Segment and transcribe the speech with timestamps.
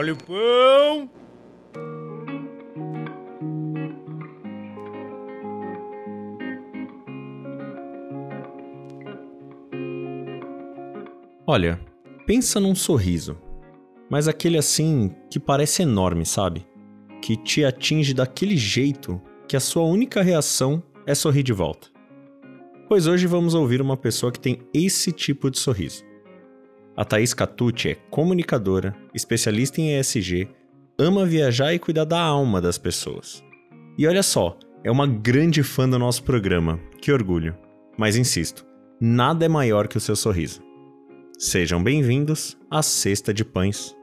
[0.00, 1.10] Olha o pão!
[11.46, 11.78] Olha,
[12.26, 13.36] pensa num sorriso.
[14.08, 16.66] Mas aquele assim que parece enorme, sabe?
[17.20, 21.88] Que te atinge daquele jeito que a sua única reação é sorrir de volta.
[22.88, 26.09] Pois hoje vamos ouvir uma pessoa que tem esse tipo de sorriso.
[27.00, 30.46] A Thaís Catucci é comunicadora, especialista em ESG,
[30.98, 33.42] ama viajar e cuidar da alma das pessoas.
[33.96, 37.56] E olha só, é uma grande fã do nosso programa, que orgulho.
[37.96, 38.66] Mas insisto,
[39.00, 40.60] nada é maior que o seu sorriso.
[41.38, 43.96] Sejam bem-vindos à Cesta de Pães.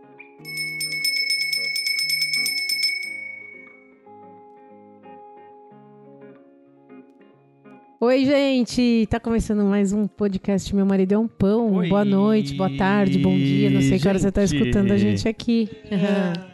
[8.08, 9.06] Oi, gente!
[9.10, 11.74] Tá começando mais um podcast Meu Marido é um Pão.
[11.74, 13.70] Oi, Boa noite, boa tarde, bom dia.
[13.70, 14.62] Não sei que hora você tá gente.
[14.62, 15.70] escutando a gente aqui.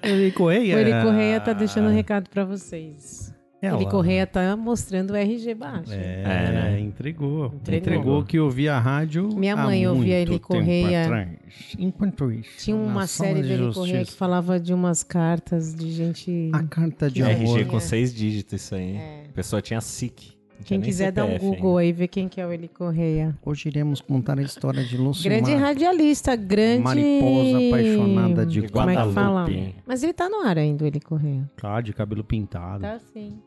[0.01, 0.79] Eli O Correia.
[0.79, 3.31] Eli Correia tá deixando um recado pra vocês.
[3.61, 5.93] Ela- Eli Correia tá mostrando o RG baixo.
[5.93, 6.79] É, É, né?
[6.79, 7.45] entregou.
[7.53, 7.77] Entregou.
[7.77, 8.23] entregou.
[8.23, 9.29] que ouvia a rádio.
[9.35, 11.29] Minha há mãe ouvia muito Eli Correia.
[11.77, 12.49] Enquanto isso.
[12.65, 16.49] Tinha uma série do de Eli Correia que falava de umas cartas de gente.
[16.51, 17.57] A carta de É, amor.
[17.59, 18.95] RG com seis dígitos, isso aí.
[18.97, 19.23] É.
[19.29, 20.32] A pessoa tinha SIC.
[20.63, 21.81] Quem quiser dar um CPF Google ainda.
[21.87, 23.35] aí, ver quem que é o Eli Correia.
[23.45, 25.37] Hoje iremos contar a história de Lucimar.
[25.41, 26.83] Grande radialista, grande.
[26.83, 29.45] Mariposa apaixonada de Como é que fala?
[29.85, 31.49] Mas ele tá no ar ainda, o Eli Correia.
[31.59, 32.81] Tá, de cabelo pintado.
[32.81, 33.39] Tá sim.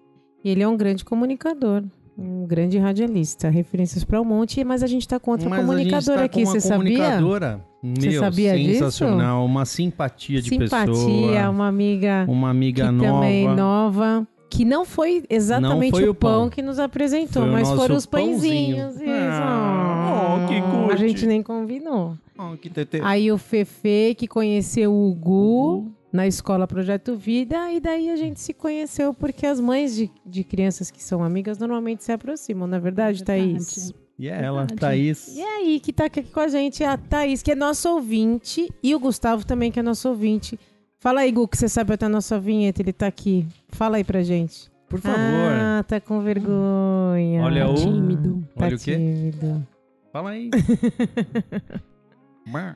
[0.45, 1.83] E ele é um grande comunicador,
[2.17, 6.19] um grande radialista, referências para um monte, mas a gente tá com outra Mas comunicadora
[6.21, 6.77] tá aqui, você sabia?
[6.79, 8.73] comunicadora, Você Meu, sabia disso?
[8.75, 9.45] sensacional.
[9.45, 11.51] Uma simpatia de Simpatia, pessoa.
[11.51, 13.13] uma amiga Uma amiga que nova.
[13.13, 16.51] também nova, que não foi exatamente Não foi o o pão, pão.
[16.51, 18.77] que nos apresentou, Foi mas foram os pãozinho.
[18.77, 18.95] pãezinhos.
[18.97, 19.05] Isso.
[19.11, 20.97] Ah, oh, que a cute.
[20.99, 22.17] gente nem combinou.
[22.39, 27.81] Oh, que tete- Aí o Fefe, que conheceu o Gu na escola Projeto Vida, e
[27.81, 32.05] daí a gente se conheceu porque as mães de, de crianças que são amigas normalmente
[32.05, 33.93] se aproximam, não é verdade, Thaís?
[34.19, 34.81] E é ela, Verdade.
[34.81, 35.37] Thaís.
[35.37, 38.71] E aí, que tá aqui com a gente é a Thaís, que é nosso ouvinte,
[38.83, 40.59] e o Gustavo também, que é nosso ouvinte.
[41.07, 43.47] Fala aí, Gu, que você sabe até a nossa vinheta, ele tá aqui.
[43.69, 44.69] Fala aí pra gente.
[44.89, 45.53] Por favor.
[45.53, 47.45] Ah, tá com vergonha.
[47.45, 48.43] Olha o- Tímido.
[48.57, 48.97] Tá Olha o quê?
[48.97, 49.65] tímido.
[50.13, 50.51] Fala aí.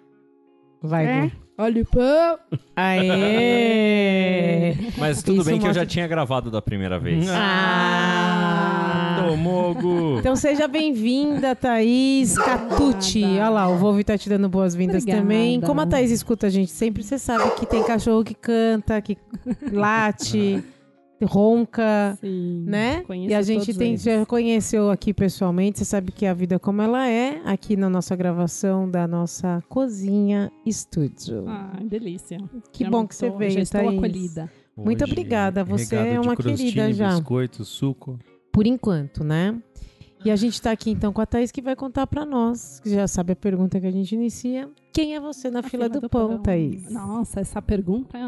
[0.81, 1.23] Vai, É?
[1.27, 1.33] Gu.
[1.59, 2.39] Olha o pão.
[2.77, 4.75] Aê!
[4.97, 7.27] Mas tudo Isso bem que eu já tinha gravado da primeira vez.
[7.29, 8.80] Ah!
[9.29, 10.19] Tomou, Gu.
[10.19, 13.23] Então seja bem-vinda, Thaís Catucci.
[13.25, 15.61] Olha lá, o Volvi tá te dando boas-vindas também.
[15.61, 19.17] Como a Thaís escuta a gente sempre, você sabe que tem cachorro que canta, que
[19.73, 20.63] late,
[21.23, 22.65] ronca, Sim.
[22.67, 23.05] né?
[23.11, 24.03] E a gente tem, eles.
[24.03, 28.17] já conheceu aqui pessoalmente, você sabe que a vida como ela é, aqui na nossa
[28.17, 31.45] gravação da nossa cozinha estúdio.
[31.47, 32.39] Ah, delícia.
[32.73, 33.99] que Já bom que você veio, Já estou Thaís.
[33.99, 34.51] acolhida.
[34.77, 37.11] Muito Hoje, obrigada, você é uma crostini, querida já.
[37.17, 38.19] biscoito, suco.
[38.53, 39.61] Por enquanto, né?
[40.25, 42.91] E a gente tá aqui então com a Thaís que vai contar pra nós, que
[42.91, 44.69] já sabe a pergunta que a gente inicia.
[44.93, 46.91] Quem é você na A fila, do, pão, Thaís?
[46.91, 48.19] Nossa, essa pergunta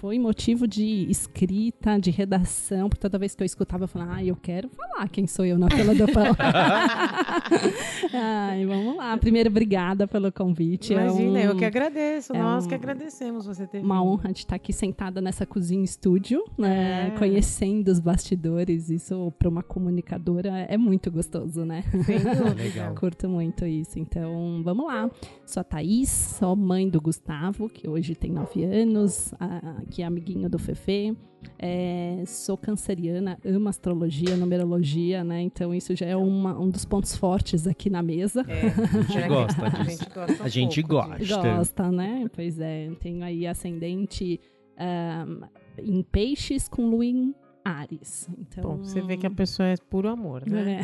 [0.00, 4.24] foi motivo de escrita, de redação, porque toda vez que eu escutava, eu falava, ah,
[4.24, 6.24] eu quero falar quem sou eu na fila do pão.
[8.12, 9.16] Ai, vamos lá.
[9.16, 10.92] Primeiro, obrigada pelo convite.
[10.94, 12.34] É Imagina, um- eu que agradeço.
[12.34, 14.06] é nós um- que agradecemos você ter uma vindo.
[14.10, 17.12] honra de estar aqui sentada nessa cozinha estúdio, né?
[17.14, 17.18] É.
[17.18, 18.90] Conhecendo os bastidores.
[18.90, 21.84] Isso para uma comunicadora é muito gostoso, né?
[21.92, 22.54] Dúvida.
[22.54, 22.94] Legal.
[22.94, 23.98] Curto muito isso.
[23.98, 25.10] Então, vamos lá.
[25.46, 30.06] Sou a Thaís, sou mãe do Gustavo, que hoje tem nove anos, a- que é
[30.06, 31.16] amiguinho do Fefe.
[31.58, 35.40] É, sou canceriana, amo astrologia, numerologia, né?
[35.42, 38.44] Então, isso já é uma- um dos pontos fortes aqui na mesa.
[38.48, 39.90] É, A gente gosta a disso.
[39.90, 40.42] gente gosta.
[40.42, 41.56] um A gente gosta.
[41.56, 42.26] Gosta, né?
[42.34, 44.40] Pois é, tenho aí ascendente
[44.76, 45.42] ahn,
[45.80, 47.32] em peixes com lua em
[47.68, 48.28] Ares.
[48.38, 50.80] Então, Bom, você vê que a pessoa é puro amor, né?
[50.80, 50.82] É.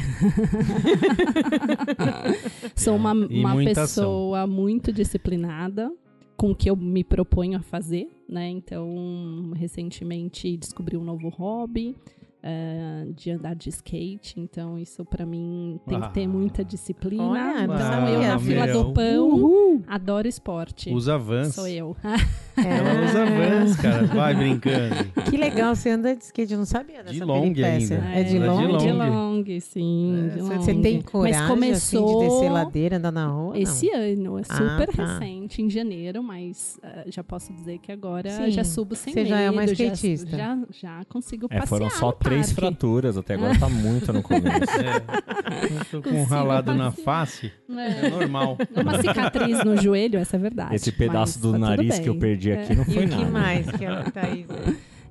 [2.77, 5.91] Sou uma, E uma muita pessoa muito disciplinada
[6.37, 8.51] com o que eu me proponho a fazer, né?
[8.51, 11.97] Então, recentemente descobri um novo hobby.
[12.47, 16.29] Eh, de andar de skate, então isso pra mim tem que ter Ah.
[16.29, 17.23] muita disciplina.
[17.25, 17.79] Olha, então não eu
[18.21, 18.29] sabia.
[18.29, 18.85] na fila Meu.
[18.85, 19.83] do pão Uhul.
[19.89, 20.91] adoro esporte.
[20.93, 21.55] Usa Vans.
[21.55, 21.97] Sou eu.
[22.57, 23.05] Ela É.
[23.07, 24.07] usa Vans, cara.
[24.09, 24.95] Vai brincando.
[25.31, 27.97] Que legal, você anda de skate, eu não sabia dessa De long peripécia.
[28.03, 28.09] ainda.
[28.21, 28.77] É de Ela é long?
[28.77, 29.61] de De long.
[29.61, 30.27] sim.
[30.27, 30.83] É, de Você long.
[30.83, 33.59] tem coragem Mas começou assim, de descer ladeira, andar na rua?
[33.59, 35.05] Esse ano, é Ah, super tá.
[35.19, 39.21] recente, em janeiro, mas ah, já posso dizer que agora Sim, já subo sem você
[39.21, 39.29] medo.
[39.31, 40.37] já é uma já- skatista.
[40.37, 44.23] Já, já, consigo É, passear foram só no três fraturas, até agora tá muito no
[44.23, 44.45] começo.
[45.45, 46.01] É.
[46.01, 47.53] Com um ralado na face.
[47.71, 48.11] É É.
[48.11, 48.57] normal.
[48.75, 50.75] Uma cicatriz no joelho, essa é verdade.
[50.75, 53.31] Esse pedaço do tá nariz que eu perdi aqui não E foi o que nada.
[53.31, 54.47] mais que a Thaís...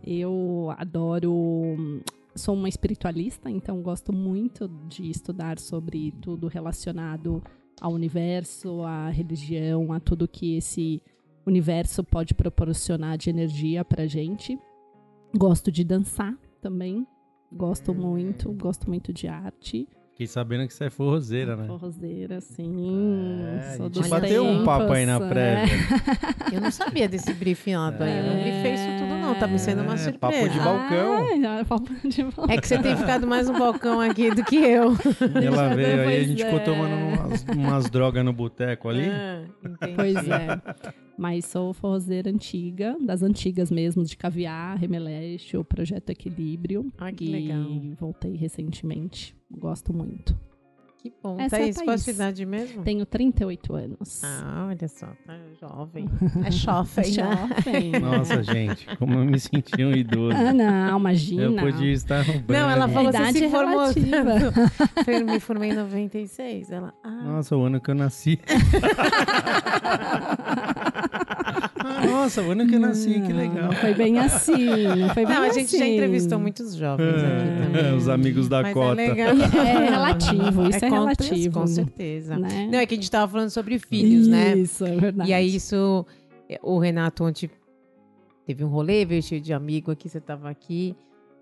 [0.06, 2.02] Eu adoro.
[2.36, 7.44] Sou uma espiritualista, então gosto muito de estudar sobre tudo relacionado
[7.80, 11.02] ao universo, à religião, a tudo que esse
[11.46, 14.58] universo pode proporcionar de energia pra gente.
[15.38, 17.06] Gosto de dançar também.
[17.56, 19.88] Gosto muito, gosto muito de arte.
[20.14, 21.66] Fiquei sabendo que você é forrozeira, né?
[21.66, 23.42] Forrozeira, sim.
[23.58, 25.28] É, sou a gente bateu um tempos, papo aí na é.
[25.28, 25.76] prévia.
[26.54, 28.20] Eu não sabia desse briefado aí.
[28.20, 29.34] Eu não brifei isso tudo, não.
[29.34, 30.20] Tá me sendo uma É, surpresa.
[30.20, 31.18] papo de balcão.
[31.48, 32.46] Ah, papo de balcão.
[32.48, 34.94] É que você tem ficado mais no balcão aqui do que eu.
[35.42, 36.64] E ela veio aí, a gente ficou é.
[36.64, 39.10] tomando umas, umas drogas no boteco ali.
[39.10, 39.44] Ah.
[39.96, 40.94] Pois é.
[41.18, 46.92] Mas sou forrozeira antiga, das antigas mesmo, de caviar, remeleixo, o Projeto Equilíbrio.
[46.98, 47.64] Ai, que e legal.
[48.00, 49.36] voltei recentemente.
[49.52, 50.36] Gosto muito.
[51.04, 51.38] Que bom.
[51.38, 52.02] Essa é a Thaís, qual a Thaís.
[52.04, 52.82] sua idade mesmo?
[52.82, 54.24] Tenho 38 anos.
[54.24, 55.08] Ah, olha só.
[55.26, 56.06] Tá jovem.
[56.46, 57.12] É jovem, né?
[57.12, 57.92] Jovem.
[58.00, 60.38] Nossa, gente, como eu me senti um idoso.
[60.38, 61.44] Ah, não, imagina.
[61.44, 62.62] Eu podia estar no banho.
[62.62, 63.84] Não, ela falou você idade se é formou.
[65.06, 66.72] Eu me formei em 96.
[66.72, 68.40] Ela, ah, Nossa, o ano que eu nasci.
[72.10, 73.66] Nossa, o ano que eu nasci, que legal.
[73.66, 74.68] Não foi bem assim.
[74.98, 75.60] Não foi bem não, a assim.
[75.62, 77.92] gente já entrevistou muitos jovens aqui também.
[77.92, 79.02] É, Os amigos da Mas cota.
[79.02, 79.28] É, legal.
[79.66, 81.60] É relativo, isso é, com- relativo.
[81.62, 82.38] Com certeza.
[82.38, 82.70] Né?
[82.72, 84.56] Não, é que a gente tava falando sobre filhos, né?
[84.58, 85.30] Isso, é verdade.
[85.30, 86.06] E aí isso,
[86.50, 87.50] é, o Renato ontem
[88.46, 90.96] teve um rolê, veio cheio de amigo aqui, você tava aqui.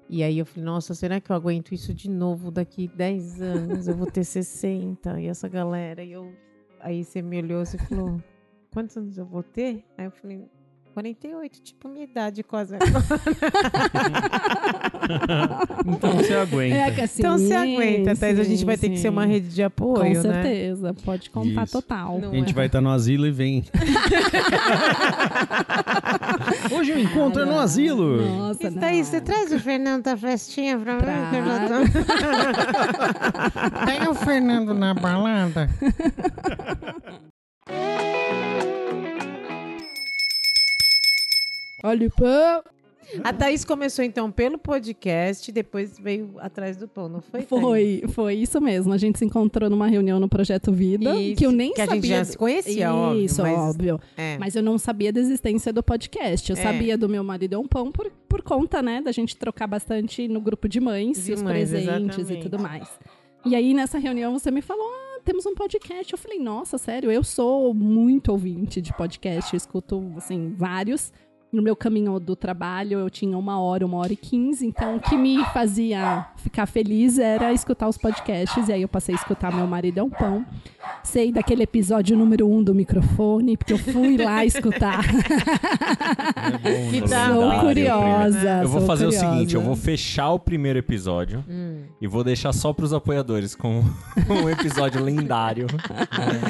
[0.10, 3.88] E aí eu falei, nossa, será que eu aguento isso de novo daqui 10 anos?
[3.88, 6.04] Eu vou ter 60 e essa galera.
[6.04, 6.34] E eu,
[6.82, 8.22] aí você me olhou e falou,
[8.74, 9.84] quantos anos eu vou ter?
[9.98, 10.46] Aí eu falei,
[10.94, 12.76] 48, tipo minha idade quase.
[15.86, 16.76] Então você aguenta.
[16.76, 19.24] É que assim, então você aguenta, Thais, a gente sim, vai ter que ser uma
[19.24, 19.30] sim.
[19.32, 20.16] rede de apoio, Com né?
[20.22, 21.74] certeza, pode contar Isso.
[21.74, 22.20] total.
[22.20, 22.54] Não A gente é?
[22.54, 23.64] vai estar no asilo e vem.
[26.72, 28.22] Hoje o encontro é no asilo.
[28.22, 29.04] Nossa, daí, não.
[29.06, 31.02] você traz o Fernando da festinha pra mim?
[31.36, 31.68] Eu já
[33.80, 35.70] tô- Tem o Fernando na balada.
[41.84, 42.64] Olha o pão.
[43.24, 47.42] A Thaís começou então pelo podcast, depois veio atrás do pão, não foi?
[47.42, 47.50] Thaís?
[47.62, 48.94] Foi, foi isso mesmo.
[48.94, 51.86] A gente se encontrou numa reunião no Projeto Vida, Isso, que eu nem que a
[51.88, 52.02] sabia.
[52.02, 54.00] gente já se conhecia, óbvio, Isso, óbvio.
[54.16, 54.38] É.
[54.38, 56.50] Mas eu não sabia da existência do podcast.
[56.52, 56.62] Eu É.
[56.62, 60.28] sabia do meu marido é um pão por, por conta, né, da gente trocar bastante
[60.28, 62.34] no grupo de mães, De os mães, presentes exatamente.
[62.34, 62.88] e tudo mais.
[63.44, 66.14] E aí, nessa reunião, você me falou, ah, temos um podcast.
[66.14, 71.12] Eu falei, nossa, sério, eu sou muito ouvinte de podcast, eu escuto, assim, vários.
[71.52, 74.66] No meu caminho do trabalho, eu tinha uma hora, uma hora e quinze.
[74.66, 78.70] Então, o que me fazia ficar feliz era escutar os podcasts.
[78.70, 80.46] E aí, eu passei a escutar Meu Marido é um Pão.
[81.04, 85.04] Sei daquele episódio número um do microfone, porque eu fui lá escutar.
[86.36, 87.08] É bom, Que né?
[87.08, 87.60] tá sou ruim.
[87.60, 88.62] curiosa.
[88.64, 89.28] Eu vou fazer curiosa.
[89.28, 91.84] o seguinte, eu vou fechar o primeiro episódio Hum.
[92.00, 93.84] e vou deixar só pros apoiadores com
[94.30, 95.68] um episódio lendário.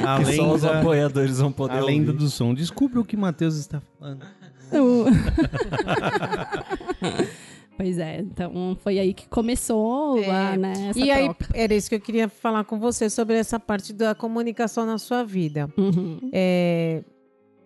[0.06, 2.18] A que só os apoiadores vão poder a lenda ouvir.
[2.24, 2.54] do som.
[2.54, 4.24] Descubra o que Matheus está falando.
[7.76, 11.46] Pois é, então foi aí que começou É, lá, né, E aí, troca.
[11.54, 15.24] era isso que eu queria falar com você sobre essa parte da comunicação na sua
[15.24, 15.68] vida.
[15.76, 16.20] Uhum.
[16.32, 17.02] É,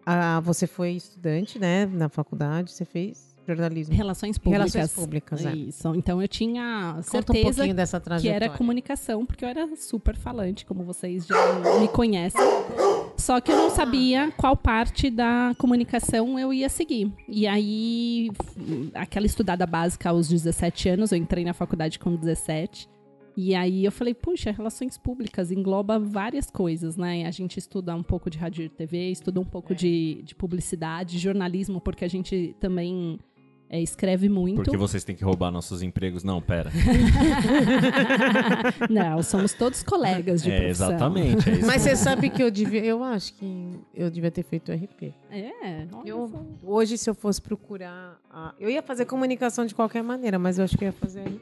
[0.06, 3.94] a- você foi estudante, né, na faculdade, você fez jornalismo.
[3.94, 4.74] Relações públicas.
[4.74, 5.54] Relações públicas, é.
[5.54, 5.94] Isso.
[5.94, 10.66] Então eu tinha um certeza pouquinho dessa que era comunicação, porque eu era super falante,
[10.66, 11.36] como vocês já
[11.80, 12.40] me conhecem.
[13.16, 17.12] Só que eu não sabia qual parte da comunicação eu ia seguir.
[17.28, 18.30] E aí,
[18.94, 22.88] aquela estudada básica aos 17 anos, eu entrei na faculdade com 17.
[23.36, 27.26] E aí eu falei, puxa, relações públicas engloba várias coisas, né?
[27.26, 31.18] A gente estuda um pouco de rádio e TV, estuda um pouco de, de publicidade,
[31.18, 33.18] jornalismo, porque a gente também
[33.68, 34.56] é, escreve muito.
[34.56, 36.22] Porque vocês têm que roubar nossos empregos.
[36.22, 36.70] Não, pera.
[38.90, 40.88] Não, somos todos colegas de É, profissão.
[40.88, 41.48] exatamente.
[41.48, 44.72] É isso Mas você sabe que eu devia, eu acho que eu devia ter feito
[44.72, 45.12] RP.
[45.30, 46.30] É, Eu,
[46.62, 48.18] hoje, se eu fosse procurar.
[48.30, 51.20] a- eu ia fazer comunicação de qualquer maneira, mas eu acho que eu ia fazer
[51.22, 51.40] RP.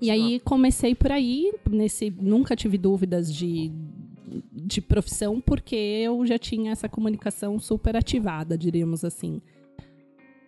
[0.00, 3.70] E aí comecei por aí, nesse nunca tive dúvidas de,
[4.50, 9.42] de profissão, porque eu já tinha essa comunicação super ativada, diríamos assim.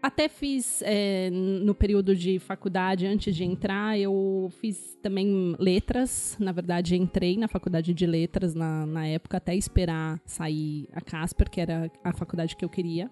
[0.07, 6.37] Até fiz é, no período de faculdade, antes de entrar, eu fiz também letras.
[6.39, 11.49] Na verdade, entrei na faculdade de letras na, na época, até esperar sair a Casper,
[11.49, 13.11] que era a faculdade que eu queria.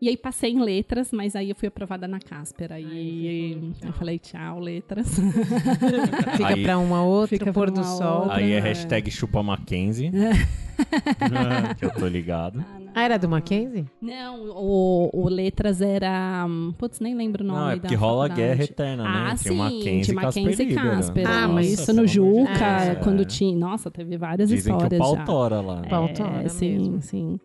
[0.00, 2.72] E aí passei em letras, mas aí eu fui aprovada na Casper.
[2.72, 5.06] Aí eu falei, tchau, letras.
[6.36, 8.20] Fica Aí- pra uma outra, Fica pôr do uma sol.
[8.22, 8.36] outra.
[8.36, 8.60] Aí é É.
[8.60, 10.10] hashtag chupa Mackenzie,
[11.78, 12.64] que eu tô ligado.
[12.66, 12.80] Ah.
[12.96, 13.86] Ah, era do Mackenzie?
[14.00, 16.46] Não, o, o Letras era.
[16.78, 18.48] Putz, nem lembro o nome Não, é da porque rola a faculdade.
[18.56, 19.28] guerra eterna, né?
[19.32, 20.74] Ah, sim, Mackenzie de Mackenzie Casper e.
[20.74, 21.26] Casper.
[21.28, 23.24] Ah, mas isso no Juca, quando É.
[23.24, 23.56] tinha.
[23.56, 24.98] Nossa, teve várias Dizem que o histórias.
[25.00, 25.24] pau já.
[25.24, 25.80] tora lá.
[25.80, 25.88] né?
[25.88, 27.02] Pau tora É, sim, mesmo.
[27.02, 27.40] sim.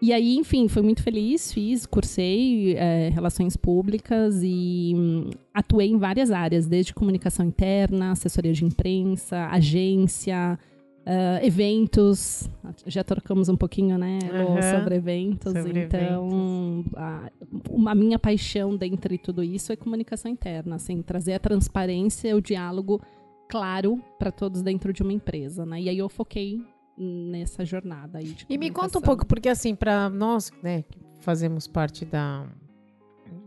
[0.00, 5.98] E aí, enfim, fui muito feliz, fiz, cursei é, relações públicas e hum, atuei em
[5.98, 10.58] várias áreas, desde comunicação interna, assessoria de imprensa, agência,
[11.06, 12.48] ah, eventos.
[12.86, 14.78] Já trocamos um pouquinho, né, Aham.
[14.78, 15.52] sobre eventos.
[15.52, 17.30] Sobre então, A,
[17.68, 23.00] uma minha paixão dentre tudo isso é comunicação interna, assim, trazer a transparência, o diálogo
[23.48, 25.80] claro para todos dentro de uma empresa, né?
[25.82, 26.62] E aí eu foquei
[26.96, 30.98] nessa jornada aí de E me conta um pouco, porque assim, para nós, né, que
[31.20, 32.46] fazemos parte da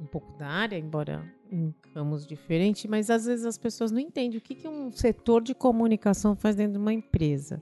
[0.02, 4.38] um pouco da área, embora em ramos diferentes, mas às vezes as pessoas não entendem
[4.38, 7.62] o que, que um setor de comunicação faz dentro de uma empresa.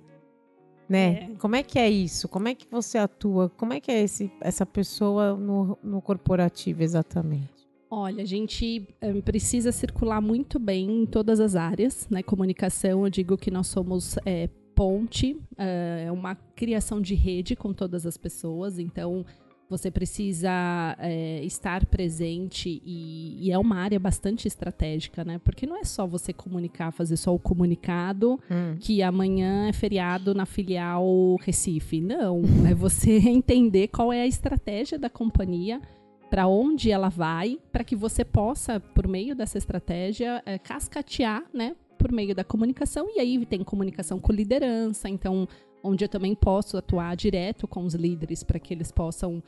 [0.88, 1.32] Né?
[1.32, 1.36] É.
[1.39, 2.27] Como é que é isso?
[2.27, 3.50] Como é que você atua?
[3.50, 7.56] Como é que é esse, essa pessoa no, no corporativo exatamente?
[7.89, 12.22] Olha, a gente eh, precisa circular muito bem em todas as áreas, né?
[12.22, 17.74] Comunicação, eu digo que nós somos eh, ponte, eh, é uma criação de rede com
[17.74, 19.25] todas as pessoas, então
[19.69, 20.50] você precisa
[21.00, 25.39] eh, estar presente e, e é uma área bastante estratégica, né?
[25.43, 28.39] Porque não é só você comunicar, fazer só o comunicado
[28.79, 31.05] que amanhã é feriado na filial
[31.41, 32.00] Recife.
[32.00, 35.81] Não, é você entender qual é a estratégia da companhia,
[36.29, 41.75] para onde ela vai, para que você possa, por meio dessa estratégia, eh, cascatear, né,
[41.98, 43.07] por meio da comunicação.
[43.15, 45.48] E aí tem comunicação com liderança, então
[45.86, 49.42] onde eu também posso atuar direto com os líderes para que eles possam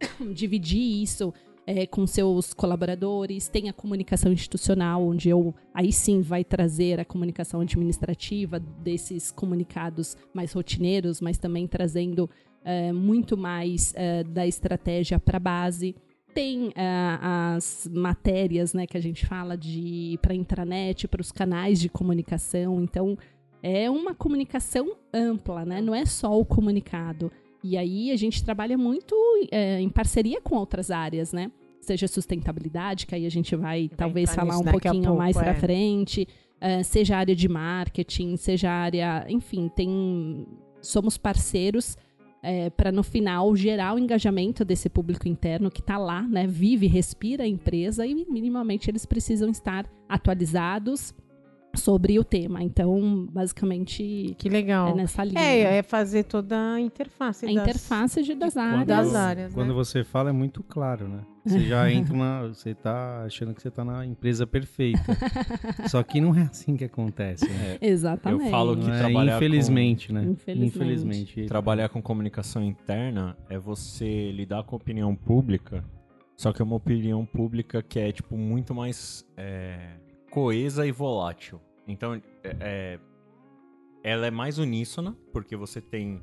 [0.34, 1.32] dividir isso
[1.66, 3.48] eh, com seus colaboradores.
[3.48, 10.16] Tem a comunicação institucional, onde eu aí sim vai trazer a comunicação administrativa desses comunicados
[10.32, 12.28] mais rotineiros, mas também trazendo
[12.64, 15.94] eh, muito mais eh, da estratégia para a base.
[16.34, 21.80] Tem ah, as matérias né, que a gente fala de para intranet, para os canais
[21.80, 22.80] de comunicação.
[22.80, 23.18] Então,
[23.62, 25.80] é uma comunicação ampla, né?
[25.80, 27.30] não é só o comunicado.
[27.62, 29.14] E aí a gente trabalha muito
[29.50, 31.50] eh, em parceria com outras áreas, né?
[31.80, 35.50] Seja sustentabilidade, que aí a gente vai, talvez entrar falar um pouquinho pouco, mais para
[35.50, 35.54] é.
[35.54, 36.28] frente,
[36.60, 40.46] eh, seja área de marketing, seja área, enfim, tem
[40.80, 41.96] somos parceiros
[42.76, 46.46] para no final gerar o engajamento desse público interno que está lá, né?
[46.46, 51.12] Vive, respira a empresa e minimamente eles precisam estar atualizados
[51.74, 52.62] sobre o tema.
[52.62, 54.88] Então, basicamente, Que legal.
[54.88, 55.40] é nessa linha.
[55.40, 57.44] É, é fazer toda a interface.
[57.46, 58.86] a das- interface de, das Quando- áreas.
[58.86, 59.74] das áreas, Quando né?
[59.74, 61.20] você fala é muito claro, né?
[61.44, 62.42] Você já entra na.
[62.48, 65.16] Você tá achando que você tá na empresa perfeita.
[65.88, 67.48] Só que não é assim que acontece.
[67.48, 67.78] Né?
[67.82, 68.44] Exatamente.
[68.46, 70.24] Eu falo que é, trabalhar infelizmente, né?
[70.24, 70.76] Infelizmente.
[70.76, 71.46] Infelizmente.
[71.46, 75.84] Trabalhar com comunicação interna é você lidar com a opinião pública,
[76.36, 79.78] só que é uma opinião pública que é, tipo, muito mais é,
[80.30, 81.60] coesa e volátil.
[81.86, 82.20] Então, é,
[82.60, 83.00] é,
[84.02, 86.22] ela é mais uníssona, porque você tem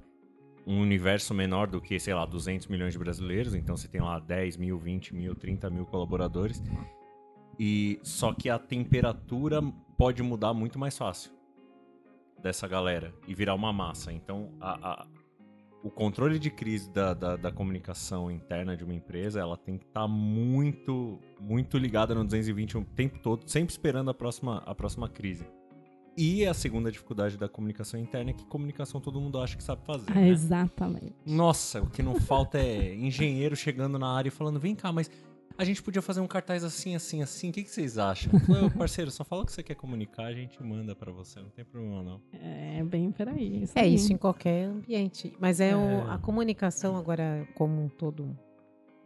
[0.68, 4.20] um universo menor do que, sei lá, 200 milhões de brasileiros, então você tem lá
[4.20, 6.62] 10 mil, 20 mil, 30 mil colaboradores.
[7.60, 9.62] E só que a temperatura
[9.98, 11.32] pode mudar muito mais fácil
[12.42, 14.12] dessa galera e virar uma massa.
[14.12, 15.08] Então, a- a-
[15.84, 19.86] o controle de crise da, da, da comunicação interna de uma empresa, ela tem que
[19.86, 25.08] estar muito, muito ligada no 220 o tempo todo, sempre esperando a próxima, a próxima
[25.10, 25.46] crise.
[26.18, 29.84] E a segunda dificuldade da comunicação interna é que comunicação todo mundo acha que sabe
[29.86, 30.10] fazer.
[30.12, 30.30] Ah, né?
[30.30, 31.14] exatamente.
[31.26, 35.12] Nossa, o que não falta é engenheiro chegando na área e falando: vem cá, mas
[35.58, 37.50] a gente podia fazer um cartaz assim, assim, assim.
[37.50, 38.32] O que, que vocês acham?
[38.34, 41.12] Eu falei, "Ô, parceiro, só fala o que você quer comunicar, a gente manda pra
[41.12, 42.22] você, não tem problema não.
[42.32, 43.66] É bem por aí.
[43.76, 43.96] É aí.
[43.96, 45.34] isso em qualquer ambiente.
[45.38, 46.12] Mas é, o- É.
[46.12, 48.38] a comunicação agora como um todo.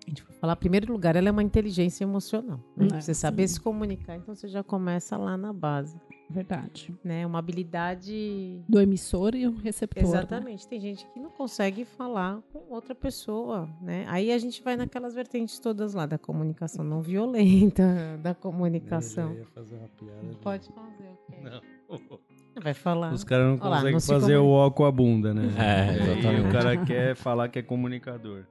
[0.10, 2.60] A gente vai falar, em primeiro lugar, ela é uma inteligência emocional.
[2.76, 2.88] Né?
[2.94, 3.54] É, você saber sim.
[3.56, 6.02] se comunicar, então você já começa lá na base.
[6.28, 6.96] Verdade.
[7.04, 7.26] Né?
[7.28, 8.60] Uma habilidade.
[8.68, 10.02] Do emissor e o receptor.
[10.02, 10.10] né?
[10.10, 10.68] Exatamente.
[10.68, 14.06] Tem gente que não consegue falar com outra pessoa, né?
[14.08, 19.32] Aí a gente vai naquelas vertentes todas lá da comunicação não violenta, da comunicação.
[19.32, 20.38] Eu ia fazer uma piada.
[20.42, 21.44] Pode fazer, ok.
[21.44, 22.20] Não.
[22.64, 23.14] Vai falar.
[23.14, 24.42] Os caras não conseguem não se fazer comunica.
[24.42, 25.44] o ó com a bunda, né?
[25.58, 26.48] É, E exatamente.
[26.48, 28.44] o cara quer falar que é comunicador.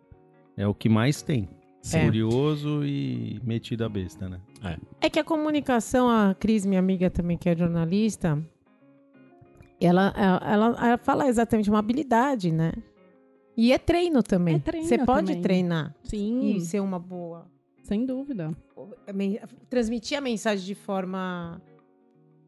[0.58, 1.48] É o que mais tem.
[1.94, 2.04] É.
[2.04, 4.40] Curioso e metido a besta, né?
[5.00, 8.44] É que a comunicação, a Cris, minha amiga também, que é jornalista,
[9.80, 12.72] ela, ela, ela fala exatamente uma habilidade, né?
[13.56, 14.56] E é treino também.
[14.56, 15.42] É treino Você pode também.
[15.42, 17.46] treinar Sim, e ser uma boa.
[17.84, 18.50] sem dúvida.
[19.70, 21.62] Transmitir a mensagem de forma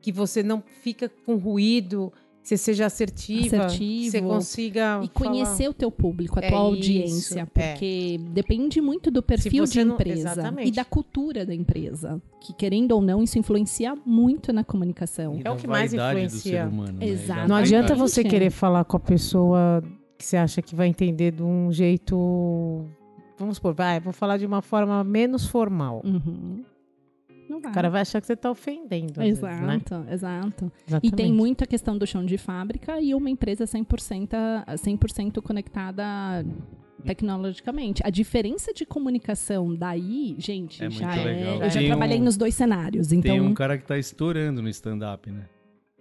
[0.01, 4.11] que você não fica com ruído você seja assertiva, Assertivo.
[4.11, 5.09] você consiga E falar.
[5.13, 7.45] conhecer o teu público, a É tua isso, audiência, é.
[7.45, 10.69] porque depende muito do perfil de não- empresa exatamente.
[10.69, 15.37] e da cultura da empresa, que querendo ou não, isso influencia muito na comunicação.
[15.37, 16.67] E É o que mais influencia.
[16.67, 17.07] Humano, né?
[17.07, 17.49] Exato.
[17.49, 18.25] Não adianta você É.
[18.25, 19.83] querer falar com a pessoa
[20.19, 22.87] que você acha que vai entender de um jeito.
[23.39, 26.03] Vamos supor, vai, vou falar de uma forma menos formal.
[26.05, 26.63] Uhum.
[27.51, 27.73] Não vai.
[27.73, 29.13] O cara vai achar que você tá ofendendo.
[29.21, 30.13] às vezes, Exato, né?
[30.13, 30.73] exato.
[30.87, 31.17] E Exatamente.
[31.17, 34.97] tem muita questão do chão de fábrica e uma empresa 100%, a- 100
[35.43, 36.03] conectada
[37.05, 38.03] tecnologicamente.
[38.05, 41.25] A diferença de comunicação daí, gente, É já muito é.
[41.25, 41.55] legal.
[41.63, 43.33] Eu já Tem trabalhei um- nos dois cenários, então.
[43.33, 45.45] Tem um cara que tá estourando no stand-up, né?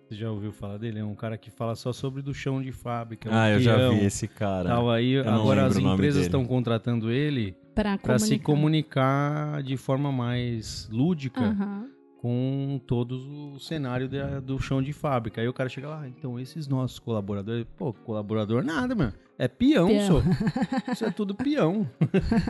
[0.09, 0.97] Você já ouviu falar dele?
[0.99, 3.29] É um cara que fala só sobre do chão de fábrica.
[3.31, 4.69] Ah, um eu já vi esse cara.
[4.69, 9.61] Tal, aí Eu agora as empresas estão contratando ele Pra, para se comunicar.
[9.61, 11.85] de forma mais lúdica Aham.
[12.19, 15.41] com todos o cenário da- do chão de fábrica.
[15.41, 19.13] Aí o cara chega lá, "Ah, então esses nossos colaboradores, pô, colaborador nada, mano.
[19.37, 20.07] É peão, Peão.
[20.07, 20.21] só.
[20.91, 21.87] Isso é tudo peão.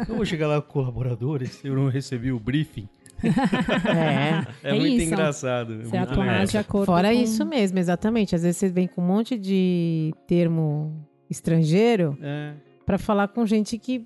[0.07, 2.87] eu vou chegar lá com colaboradores, eu não recebi o briefing.
[3.23, 4.45] É.
[4.63, 5.05] É, É muito isso.
[5.13, 5.73] engraçado.
[5.73, 7.19] é Você muito atuar de acordo Fora com...
[7.21, 8.35] isso mesmo, exatamente.
[8.35, 10.93] Às vezes você vem com um monte de termo
[11.29, 12.53] estrangeiro É,
[12.85, 14.05] pra falar com gente que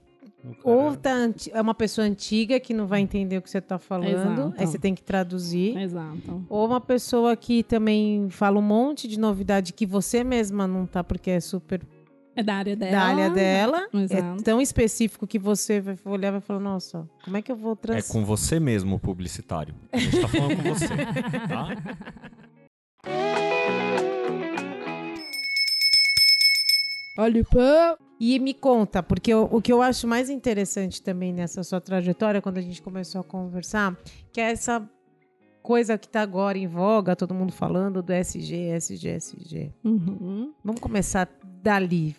[0.61, 3.79] ou tá anti- é uma pessoa antiga que não vai entender o que você tá
[3.79, 4.53] falando, Exato.
[4.57, 5.77] aí você tem que traduzir.
[5.77, 6.45] Exato.
[6.49, 11.01] Ou uma pessoa que também fala um monte de novidade que você mesma não tá,
[11.01, 11.81] porque é super
[12.35, 12.91] É da área dela.
[12.91, 13.87] da área dela.
[13.93, 14.43] É Exato.
[14.43, 17.73] tão específico que você vai olhar e vai falar, nossa, como é que eu vou
[17.73, 18.07] É trans...
[18.07, 19.75] com você mesmo, publicitário.
[19.91, 20.87] A gente tá falando com você,
[21.47, 21.67] tá?
[27.17, 27.97] Olha o pão.
[28.19, 32.41] E me conta, porque o, o que eu acho mais interessante também nessa sua trajetória,
[32.41, 33.97] quando a gente começou a conversar,
[34.31, 34.87] que é essa
[35.61, 39.73] coisa que tá agora em voga, todo mundo falando do SG, SG, SG.
[39.83, 40.53] Uhum.
[40.63, 41.27] Vamos começar
[41.61, 42.15] dali.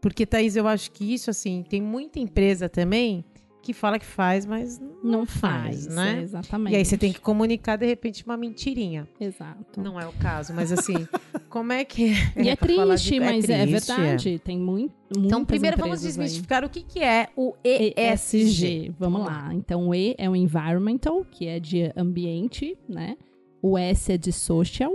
[0.00, 3.24] Porque, Thaís, eu acho que isso, assim, tem muita empresa também
[3.62, 6.18] que fala que faz, mas não, Não faz, faz, né?
[6.18, 6.72] é, exatamente.
[6.72, 9.06] E aí você tem que comunicar, de repente, uma mentirinha.
[9.20, 9.82] Exato.
[9.82, 10.94] Não é o caso, mas assim,
[11.50, 12.12] como é que...
[12.36, 14.38] E é falar triste, de- mas é, triste, verdade.
[14.38, 14.94] Tem muito.
[15.14, 18.46] Então, primeiro vamos desmistificar o que, que é o ESG.
[18.46, 18.94] ESG.
[18.98, 19.50] Vamos lá.
[19.52, 23.14] Então, o E é o environmental, que é de ambiente, né?
[23.60, 24.90] O S é de social.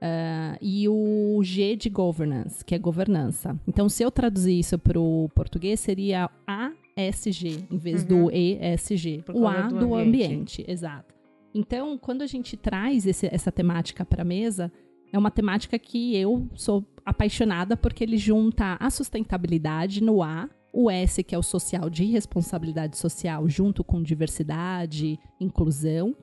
[0.00, 3.58] Ah, e o G de governance, que é governança.
[3.66, 9.22] Então, se eu traduzir isso para o português, seria ASG, em vez do ESG.
[9.24, 10.32] Por O A do do, ambiente.
[10.32, 10.64] ambiente.
[10.68, 11.14] exato.
[11.54, 14.70] Então, quando a gente traz esse- essa temática para a mesa,
[15.12, 20.90] é uma temática que eu sou apaixonada porque ele junta a sustentabilidade no A, o
[20.90, 26.14] S, que é o social de responsabilidade social, junto com diversidade, inclusão,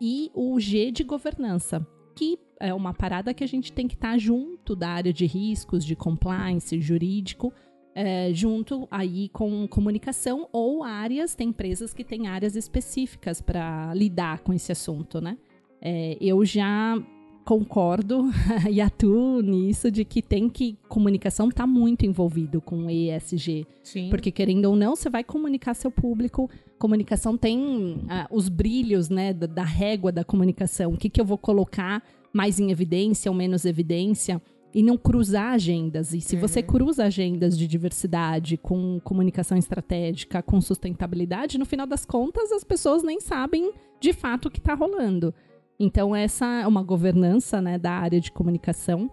[0.00, 4.16] e o G de governança, que é uma parada que a gente tem que estar
[4.18, 7.52] junto da área de riscos, de compliance, jurídico,
[7.94, 14.40] é, junto aí com comunicação ou áreas, tem empresas que têm áreas específicas para lidar
[14.40, 15.36] com esse assunto, né?
[15.80, 16.96] É, eu já
[17.44, 18.30] concordo
[18.70, 24.08] e atuo nisso de que tem que comunicação está muito envolvido com ESG, Sim.
[24.10, 26.48] porque querendo ou não, você vai comunicar seu público.
[26.78, 30.92] Comunicação tem ah, os brilhos, né, da, da régua da comunicação.
[30.92, 32.02] O que, que eu vou colocar
[32.32, 34.40] mais em evidência ou menos evidência?
[34.74, 36.14] E não cruzar agendas.
[36.14, 42.06] E se você cruza agendas de diversidade com comunicação estratégica, com sustentabilidade, no final das
[42.06, 45.34] contas, as pessoas nem sabem de fato o que está rolando.
[45.84, 49.10] Então, essa é uma governança né, da área de comunicação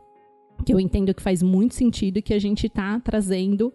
[0.66, 3.74] que eu entendo que faz muito sentido e que a gente está trazendo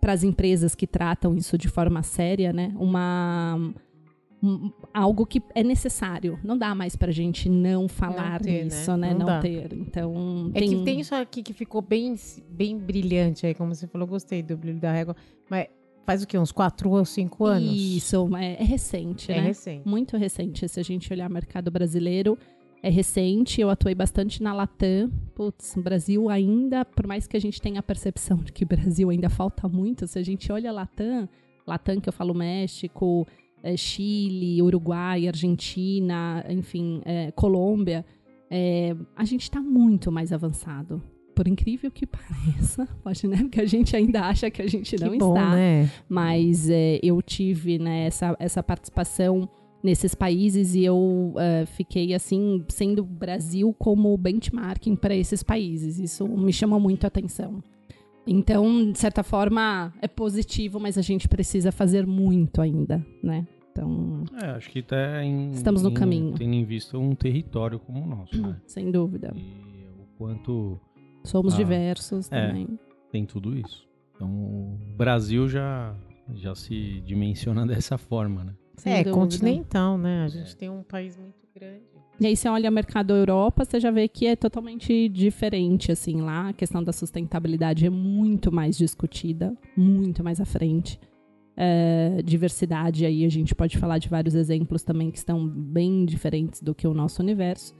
[0.00, 2.74] para as empresas que tratam isso de forma séria, né?
[2.78, 3.58] Uma
[4.42, 6.38] um- algo que é necessário.
[6.44, 8.64] Não dá mais para a gente não falar ter, né?
[8.64, 9.10] nisso, né?
[9.12, 9.40] Não Não, dá.
[9.40, 9.72] ter.
[9.72, 12.14] Então É que tem isso aqui que ficou bem,
[12.50, 15.16] bem brilhante aí, como você falou, gostei do brilho da régua.
[15.50, 15.66] Mas
[16.06, 16.38] faz o quê?
[16.38, 17.74] Uns quatro ou cinco anos?
[17.74, 19.48] Isso, é, é recente, É né?
[19.48, 19.86] recente.
[19.86, 20.66] Muito recente.
[20.68, 22.38] Se a gente olhar o mercado brasileiro,
[22.82, 23.60] é recente.
[23.60, 25.10] Eu atuei bastante na Latam.
[25.34, 28.66] Putz, o Brasil ainda, por mais que a gente tenha a percepção de que o
[28.66, 31.28] Brasil ainda falta muito, se a gente olha a Latam,
[31.66, 33.26] Latam que eu falo México,
[33.62, 38.06] eh, Chile, Uruguai, Argentina, enfim, eh, Colômbia,
[38.48, 41.02] eh, a gente está muito mais avançado.
[41.36, 43.36] Por incrível que pareça, pode, né?
[43.36, 45.90] Porque a gente ainda acha que a gente não que bom, está né?
[46.08, 49.48] mas é, eu tive né, essa, essa participação
[49.84, 55.98] nesses países e eu é, fiquei assim sendo o Brasil como benchmarking para esses países.
[56.00, 57.62] Isso me chama muito a atenção.
[58.26, 63.46] Então, de certa forma, é positivo, mas a gente precisa fazer muito ainda, né?
[63.70, 66.32] Então, É, acho que tá em, Estamos no em- caminho.
[66.32, 68.56] Tendo em vista um território como o nosso, né?
[68.66, 69.32] sem dúvida.
[69.36, 70.80] E o quanto
[71.26, 71.56] Somos Ah.
[71.56, 72.46] diversos É.
[72.48, 72.78] também.
[73.12, 73.86] Tem tudo isso.
[74.14, 75.94] Então o Brasil já,
[76.34, 78.54] já se dimensiona dessa forma, né?
[78.76, 79.12] Sem é, dúvida.
[79.14, 80.24] continental, né?
[80.24, 81.82] A gente tem um país muito grande.
[82.18, 86.22] E aí você olha o mercado Europa, você já vê que é totalmente diferente, assim,
[86.22, 90.98] lá a questão da sustentabilidade é muito mais discutida, muito mais à frente.
[91.58, 96.62] É, diversidade, aí a gente pode falar de vários exemplos também que estão bem diferentes
[96.62, 97.74] do que o nosso universo.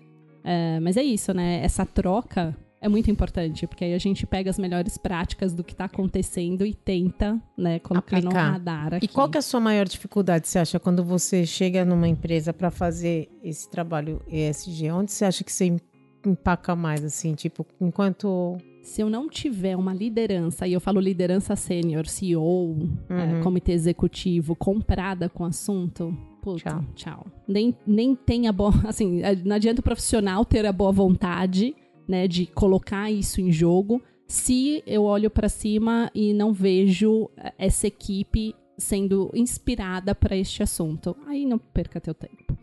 [0.45, 1.63] É, mas é isso, né?
[1.63, 5.73] Essa troca é muito importante, porque aí a gente pega as melhores práticas do que
[5.73, 8.47] está acontecendo e tenta, né, colocar Aplicar.
[8.47, 9.07] no radar aqui.
[9.07, 12.53] E qual que é a sua maior dificuldade, você acha, quando você chega numa empresa
[12.53, 14.91] para fazer esse trabalho ESG?
[14.91, 15.81] Onde você acha que você em-
[16.25, 18.57] empaca mais, assim, tipo, enquanto...
[18.83, 22.77] Se eu não tiver uma liderança, e eu falo liderança sênior, CEO,
[23.09, 23.41] é, Uhum.
[23.43, 26.17] comitê executivo, comprada com o assunto,
[26.59, 26.85] Tchau.
[26.95, 27.27] tchau.
[27.49, 28.71] Nem, nem tem a boa.
[28.87, 31.75] Assim, é, não adianta o profissional ter a boa vontade,
[32.09, 37.53] né, de colocar isso em jogo, se eu olho para cima e não vejo eh,
[37.59, 41.17] essa equipe sendo inspirada para este assunto.
[41.27, 42.57] Aí não perca teu tempo.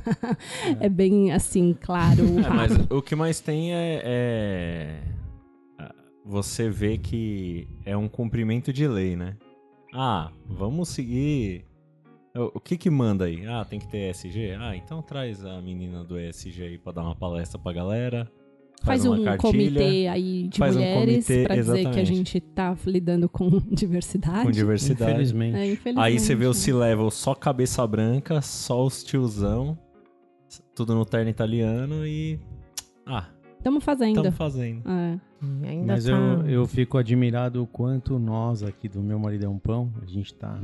[0.80, 2.24] é bem assim, claro.
[2.24, 5.02] o É, mas o que mais tem é, é-
[6.24, 9.36] Você vê que é um cumprimento de lei, né?
[9.94, 11.64] Ah, vamos seguir.
[12.34, 13.46] O o que que manda aí?
[13.46, 14.56] Ah, tem que ter ESG?
[14.58, 18.30] Ah, então traz a menina do ESG aí pra dar uma palestra pra galera.
[18.82, 22.04] Faz, uma um cartilha comitê aí de faz um mulheres comitê, pra dizer que a
[22.04, 24.44] gente tá lidando com diversidade.
[24.44, 25.10] com diversidade.
[25.12, 25.56] Infelizmente.
[25.56, 26.04] É, infelizmente.
[26.04, 26.54] Aí você vê o né?
[26.54, 29.76] C-Level só cabeça branca, só os tiozão,
[30.74, 32.38] tudo no terno italiano e.
[33.04, 34.16] Ah, Estamos fazendo.
[34.16, 34.82] estamos fazendo.
[34.88, 35.18] É.
[35.68, 36.10] Ainda Mas tá...
[36.12, 40.06] eu, eu fico admirado o quanto nós aqui do Meu Marido é um Pão, a
[40.06, 40.60] gente tá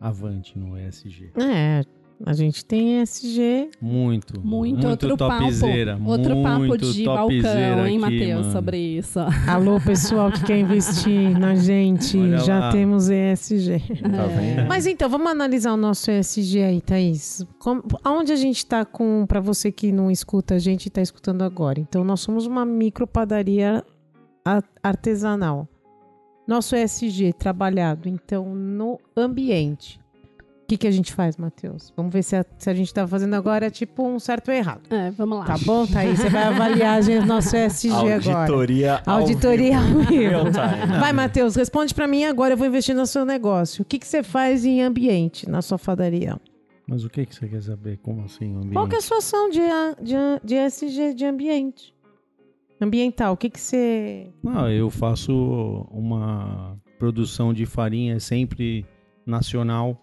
[0.00, 1.30] avante no ESG.
[1.36, 1.84] É,
[2.24, 3.70] a gente tem ESG...
[3.80, 4.40] Muito.
[4.40, 6.10] Muito, outro topzera, papo.
[6.10, 9.18] Outro papo muito de balcão, hein, Matheus, sobre isso.
[9.48, 12.72] Alô, pessoal que quer investir na gente, Olha já lá.
[12.72, 13.78] temos ESG.
[14.02, 14.68] Tá vendo?
[14.68, 17.46] Mas então, vamos analisar o nosso ESG aí, Thaís.
[17.58, 21.42] Como, aonde a gente está com, para você que não escuta a gente está escutando
[21.42, 21.80] agora?
[21.80, 23.84] Então, nós somos uma micro padaria
[24.82, 25.68] artesanal.
[26.46, 30.01] Nosso ESG trabalhado, então, no ambiente.
[30.72, 31.92] O que, que a gente faz, Matheus?
[31.94, 34.80] Vamos ver se a, se a gente está fazendo agora tipo um certo ou errado.
[34.88, 35.44] É, vamos lá.
[35.44, 36.18] Tá bom, Thaís?
[36.18, 38.38] Você vai avaliar a gente, nosso ESG agora.
[38.38, 39.02] Auditoria.
[39.04, 40.50] ao Auditoria ao vivo.
[40.98, 42.54] Vai, Matheus, responde pra mim agora.
[42.54, 43.82] Eu vou investir no seu negócio.
[43.82, 46.40] O que, que você faz em ambiente, na sua padaria?
[46.88, 47.98] Mas o que, que você quer saber?
[47.98, 48.54] Como assim?
[48.54, 48.72] o ambiente?
[48.72, 49.60] Qual que é a sua ação de,
[50.00, 51.94] de, de ESG de ambiente?
[52.80, 54.30] Ambiental, o que, que você.
[54.42, 58.86] Não, eu faço uma produção de farinha sempre
[59.26, 60.00] nacional.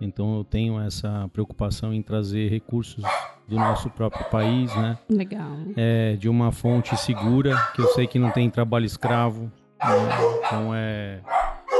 [0.00, 3.02] Então eu tenho essa preocupação em trazer recursos
[3.48, 4.96] do nosso próprio país, né?
[5.08, 5.56] Legal.
[5.76, 9.44] É, de uma fonte segura, que eu sei que não tem trabalho escravo.
[9.82, 10.08] né?
[10.46, 11.20] Então é,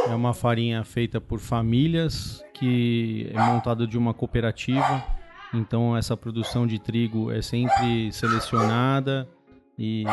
[0.09, 5.05] é uma farinha feita por famílias que é montada de uma cooperativa.
[5.55, 9.29] Então essa produção de trigo é sempre selecionada
[9.79, 10.05] e,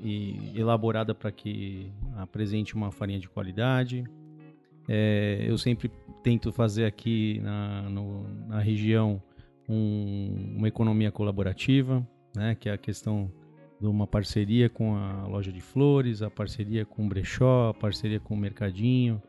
[0.00, 4.04] e- e elaborada para que apresente uma farinha de qualidade.
[4.88, 5.90] É, eu sempre
[6.24, 9.22] tento fazer aqui na, no- na região
[9.68, 13.30] um- uma economia colaborativa, né, que é a questão
[13.80, 18.18] de uma parceria com a loja de flores, a parceria com o brechó, a parceria
[18.18, 19.22] com o mercadinho.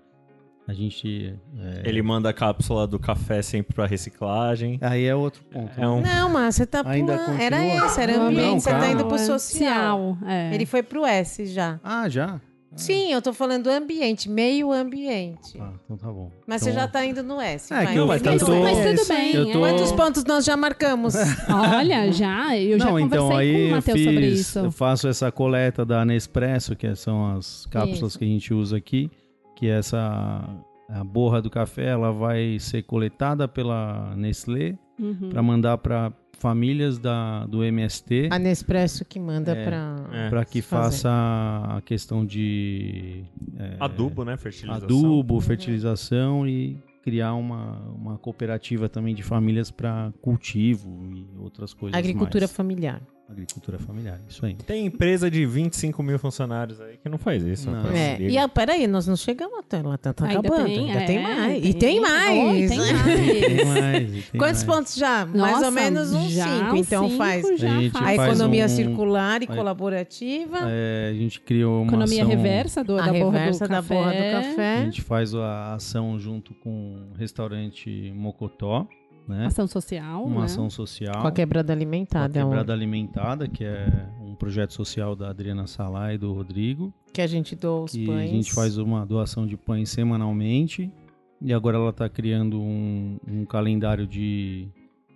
[0.68, 4.80] A gente é, Ele manda a cápsula do café sempre pra reciclagem.
[4.82, 5.80] aí é outro ponto.
[5.80, 7.40] É um Não, mas você tá Ainda pulando.
[7.40, 8.42] Era esse, era ambiente.
[8.48, 10.18] não, você tá indo pro social.
[10.26, 10.56] é.
[10.56, 11.80] Ele foi pro S já.
[11.84, 12.42] Ah, já?
[12.76, 15.58] Sim, eu tô falando do ambiente, meio ambiente.
[15.60, 16.30] Ah, então tá bom.
[16.46, 17.74] Mas Então- você já tá indo no S.
[17.74, 17.94] É, vai.
[17.94, 18.64] que eu- Mas eu tudo tô- bem.
[18.64, 19.34] Mas tudo bem.
[19.36, 19.72] Eu tô- é.
[19.72, 21.16] Quantos pontos nós já marcamos?
[21.50, 22.58] Olha, já.
[22.58, 24.60] Eu já Não, conversei então com aí o eu Matheus sobre isso.
[24.60, 28.20] eu faço essa coleta da Nespresso, que são as cápsulas Isso.
[28.20, 29.10] que a gente usa aqui,
[29.56, 30.44] que essa
[30.90, 35.30] a borra do café, ela vai ser coletada pela Nestlé Uhum.
[35.30, 39.96] para mandar para famílias da, do MST A Nespresso que manda É, pra.
[40.12, 40.30] é.
[40.30, 43.24] para que faça a questão de
[43.58, 44.36] é, Adubo, né?
[44.38, 44.84] Fertilização.
[44.86, 51.98] adubo, fertilização e criar uma, uma cooperativa também de famílias para cultivo e outras coisas
[51.98, 52.52] Agricultura mais.
[52.52, 53.02] familiar.
[53.28, 54.54] Agricultura familiar, isso aí.
[54.54, 57.72] Tem empresa de 25 mil funcionários aí que não faz isso.
[57.72, 57.82] Não.
[57.82, 57.96] rapaz.
[57.96, 60.66] É, e a, peraí, nós não chegamos até lá, tá, tá Ainda acabando.
[60.66, 61.62] tem, ainda é, tem mais.
[61.62, 61.66] tem.
[61.70, 62.70] E tem mais.
[62.70, 63.02] Tem mais.
[63.02, 64.64] Tem mais, tem Quantos mais.
[64.64, 65.26] pontos já?
[65.26, 66.74] Mais Nossa, ou menos uns já cinco.
[66.76, 69.48] uns Então cinco faz já A a faz economia um- circular e é.
[69.48, 73.70] colaborativa, É, a gente criou uma Economia ação, reversa do, a da borra reversa do
[73.70, 73.96] da café.
[73.96, 74.84] borra do A café.
[74.86, 78.88] gente faz a ação junto com o restaurante Mocotó,
[79.28, 79.46] né?
[79.48, 80.46] Ação social, Uma né?
[80.46, 81.22] ação social.
[81.22, 82.40] Com a quebrada com a alimentada.
[82.40, 83.88] é um- quebrada alimentada, que é
[84.22, 87.94] um um projeto social da Adriana Salá e do Rodrigo, Que a gente doa os
[87.94, 88.30] que pães.
[88.30, 90.92] a gente faz uma doação de pães semanalmente.
[91.42, 94.68] E agora ela está criando um, um calendário de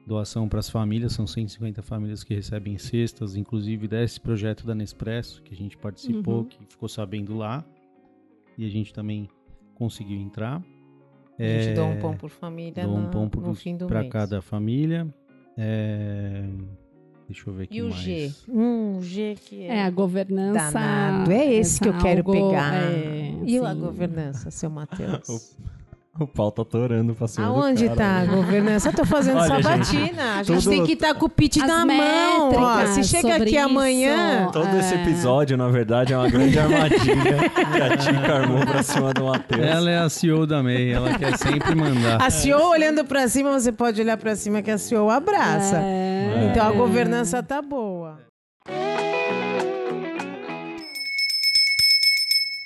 [0.07, 1.11] doação para as famílias.
[1.11, 6.37] São 150 famílias que recebem cestas, inclusive desse projeto da Nespresso, que a gente participou,
[6.39, 6.45] Uhum.
[6.45, 7.65] que ficou sabendo lá.
[8.57, 9.27] E a gente também
[9.75, 10.63] conseguiu entrar.
[11.39, 14.01] A gente É, doa um pão por família Doa um pão no fim do para
[14.01, 14.11] mês.
[14.11, 15.07] cada família.
[15.57, 16.43] É,
[17.27, 18.01] Deixa eu ver aqui E o mais.
[18.01, 18.31] G?
[18.49, 19.67] Hum, o G que é...
[19.77, 20.71] É, a governança.
[20.71, 21.31] Danado.
[21.31, 22.73] É esse que eu quero algo, pegar.
[22.73, 25.55] é, E a assim, governança, seu Matheus?
[26.19, 28.35] O pau tá torando pra cima do Aonde cara, tá a né?
[28.35, 28.89] governança?
[28.89, 30.39] Eu tô fazendo Olha, sabatina.
[30.39, 32.51] a gente tem que estar com o pitch As na mão.
[32.53, 34.43] Ó, se chega aqui amanhã...
[34.43, 34.51] isso.
[34.51, 35.01] Todo esse É.
[35.01, 39.61] episódio, na verdade, é uma grande armadilha que a Tica armou pra cima do Matheus.
[39.65, 42.21] Ela é a CEO da MEI, ela quer sempre mandar.
[42.21, 45.77] A CEO olhando pra cima, você pode olhar pra cima que a CEO abraça.
[45.77, 46.49] É.
[46.51, 48.19] Então a governança tá boa.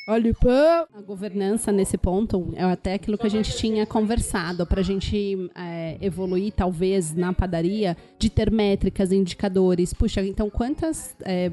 [0.05, 0.85] Olha o pão.
[0.93, 5.49] A governança nesse ponto é até aquilo que a gente tinha conversado para a gente
[5.55, 9.93] é, evoluir, talvez, na padaria, de ter métricas, indicadores.
[9.93, 11.49] Puxa, então quantas é,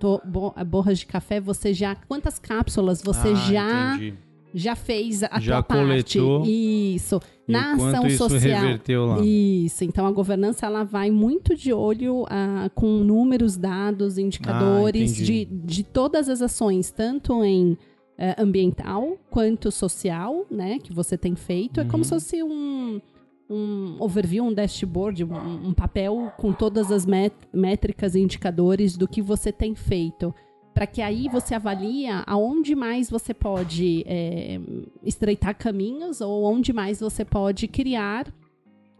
[0.00, 1.94] to- bo- borras de café você já.
[1.94, 4.18] Quantas cápsulas você Ah, já, entendi.
[4.54, 6.38] Já fez a Já tua coletou.
[6.40, 6.50] parte?
[6.94, 7.20] Isso.
[7.46, 8.60] Na ação isso social.
[8.62, 9.20] reverteu lá.
[9.24, 15.24] Isso, então a governança ela vai muito de olho ah, com números, dados, indicadores Ah,
[15.24, 17.76] de, de todas as ações, tanto em
[18.18, 21.80] eh, ambiental quanto social, né, que você tem feito.
[21.80, 22.04] É como Uhum.
[22.04, 23.00] se fosse um,
[23.48, 27.06] um overview, um dashboard, um, um papel com todas as
[27.52, 30.34] métricas e indicadores do que você tem feito.
[30.78, 34.60] Para que aí você avalia aonde mais você pode eh,
[35.02, 38.32] estreitar caminhos ou onde mais você pode criar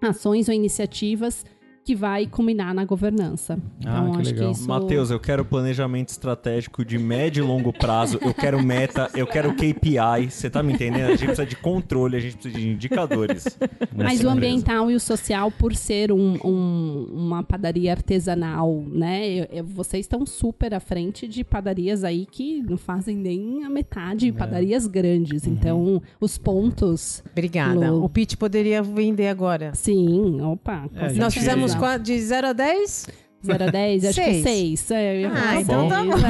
[0.02, 1.46] ações ou iniciativas
[1.88, 3.58] que vai culminar na governança.
[3.86, 4.52] Ah, então, que acho legal.
[4.52, 4.68] que isso...
[4.68, 9.54] Matheus, eu quero planejamento estratégico de médio e longo prazo, eu quero meta, eu quero
[9.54, 11.06] KPI, você tá me entendendo?
[11.06, 13.58] A gente precisa de controle, a gente precisa de indicadores.
[13.96, 19.26] Mas o ambiental e o social, por ser um- um- uma padaria artesanal, né?
[19.26, 23.70] eu- eu- vocês estão super à frente de padarias aí que não fazem nem a
[23.70, 25.46] metade, padarias grandes.
[25.46, 27.90] Então, os pontos, Obrigada.
[27.90, 28.04] Lu.
[28.04, 29.70] O pitch poderia vender agora.
[29.74, 30.84] sim, opa.
[30.94, 33.06] É, Nós fizemos qua- de 0 a 10?
[33.46, 34.80] 0 a 10, acho que Seis.
[34.80, 34.90] 6.
[34.90, 36.28] É, Ah, então tá seis, né?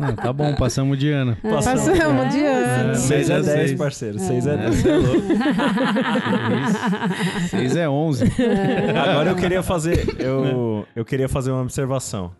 [0.00, 1.36] Ah, tá bom, passamos de ano.
[1.40, 2.90] Passamos de ano.
[2.92, 3.78] É, 6 é seis 10, seis.
[3.78, 4.18] parceiro.
[4.18, 4.74] 6 é 10.
[4.78, 5.20] Essa é louco.
[7.38, 8.24] Seis- Seis é 11.
[9.08, 10.16] Agora eu queria fazer.
[10.20, 12.32] Eu, eu queria fazer uma observação.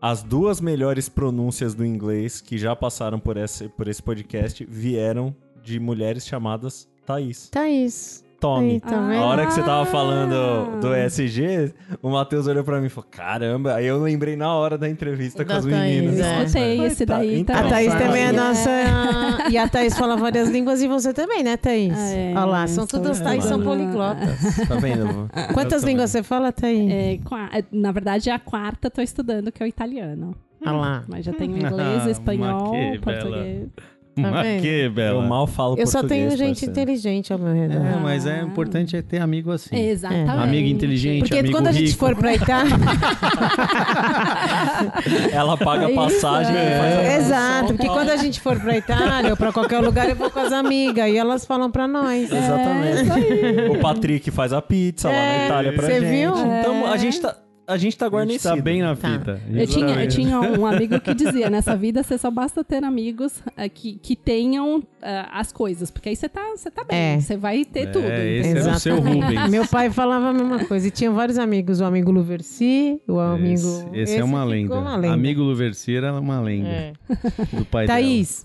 [0.00, 5.36] As duas melhores pronúncias do inglês que já passaram por esse, por esse podcast vieram
[5.62, 7.50] de mulheres chamadas Thaís.
[7.50, 8.24] Thaís.
[8.40, 8.72] Tommy.
[8.72, 11.72] Aí, tá A hora que você tava falando do ESG,
[12.02, 15.44] o Matheus olhou pra mim e falou: Caramba, aí eu lembrei na hora da entrevista
[15.44, 16.20] Da com as Thaís, meninas.
[16.20, 16.42] é.
[16.44, 17.54] Escutei esse Tá, daí então.
[17.54, 17.70] A também.
[17.72, 18.32] Thaís também é É.
[18.32, 18.70] nossa.
[19.50, 21.96] E a Thaís fala várias línguas e você também, né, Thaís?
[21.96, 24.28] É, Olha lá, são todas Thaís, são poliglotas.
[24.66, 25.28] Tá vendo?
[25.52, 26.90] Quantas línguas você fala, Thaís?
[26.90, 30.34] É, é, na verdade, é a quarta tô estudando, que é o italiano.
[30.62, 31.04] Olha lá.
[31.08, 33.68] Mas já tenho inglês, espanhol, Mas que português.
[34.16, 34.62] Tá Mas vendo?
[34.62, 35.22] que Eu bela.
[35.26, 36.72] mal falo Eu só tenho gente parceiro.
[36.72, 37.84] inteligente ao meu redor.
[37.86, 39.76] É, mas é importante é ter amigo assim.
[39.76, 40.30] Exatamente.
[40.30, 41.98] Amigo inteligente, Porque amigo quando a gente rico.
[41.98, 42.76] for pra Itália.
[45.32, 49.30] Ela paga É a passagem e a Exato, porque quando a gente for pra Itália
[49.30, 52.30] ou pra qualquer lugar, eu vou com as amigas e elas falam pra nós.
[52.30, 53.70] Exatamente.
[53.70, 56.10] o Patrick faz a pizza lá na É, Itália pra você gente.
[56.10, 56.32] viu?
[56.58, 57.36] Então a gente tá,
[57.70, 58.56] a gente tá A gente guarnecido.
[58.56, 59.10] tá bem na Tá.
[59.18, 59.40] fita.
[59.52, 63.42] Eu tinha, eu tinha um amigo que dizia, nessa vida você só basta ter amigos
[63.56, 67.20] eh, que, que tenham eh, as coisas, porque aí você tá, você tá bem, É.
[67.20, 68.04] você vai ter É, tudo.
[68.06, 69.24] esse era o seu Exatamente.
[69.24, 69.50] Rubens.
[69.50, 70.86] Meu pai falava a mesma coisa.
[70.88, 71.80] E tinha vários amigos.
[71.80, 73.56] O amigo Luversi, o amigo.
[73.92, 74.74] Esse, esse é uma lenda.
[74.78, 75.14] uma lenda.
[75.14, 76.92] Amigo Luversira é uma lenda É.
[77.52, 78.44] do pai Thaís,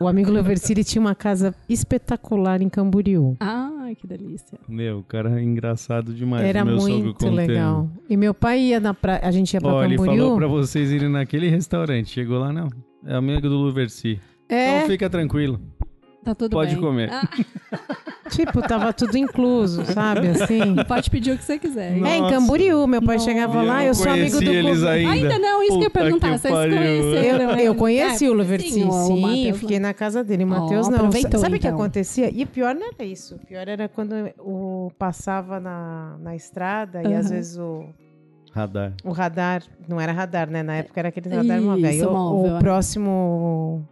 [0.00, 3.36] o amigo Luversi ele tinha uma casa espetacular em Camboriú.
[3.40, 4.58] Ai, que delícia.
[4.68, 6.44] Meu, o cara é engraçado demais.
[6.44, 7.90] Era muito legal.
[8.08, 9.20] E meu pai ia na praia.
[9.22, 10.22] A gente ia pra ele Camboriú.
[10.22, 12.10] falou pra vocês irem naquele restaurante.
[12.10, 12.68] Chegou lá, não.
[13.04, 14.20] É amigo do Luversi.
[14.48, 15.60] É, Então fica tranquilo.
[16.28, 16.84] Tá tudo Pode bem.
[16.84, 17.10] comer.
[17.10, 17.26] Ah,
[18.28, 20.28] tipo, tava tudo incluso, sabe?
[20.28, 20.76] Assim.
[20.86, 21.96] pode pedir o que você quiser.
[21.96, 22.12] Nossa.
[22.12, 22.86] É, em Camboriú.
[22.86, 23.30] Meu pai Nossa.
[23.30, 25.10] chegava lá, eu não sou amigo do eles ainda.
[25.10, 26.32] Ainda não, isso que eu ia Puta perguntar.
[26.32, 27.50] que Vocês conheceram?
[27.52, 30.44] Eu, eu conheci É, o Luversi, sim, sim, o eu fiquei na casa dele.
[30.44, 30.96] O Matheus não.
[30.96, 31.78] aproveitou, Sabe o que então.
[31.78, 32.30] acontecia?
[32.30, 33.36] E o pior não era isso.
[33.36, 37.86] O pior era quando o passava na, na estrada e às vezes o,
[38.52, 38.92] Radar.
[39.02, 40.62] o radar, não era radar, né?
[40.62, 41.90] Na época era aquele radar móvel.
[41.90, 42.58] Isso, o, móvel, o é.
[42.58, 43.88] próximo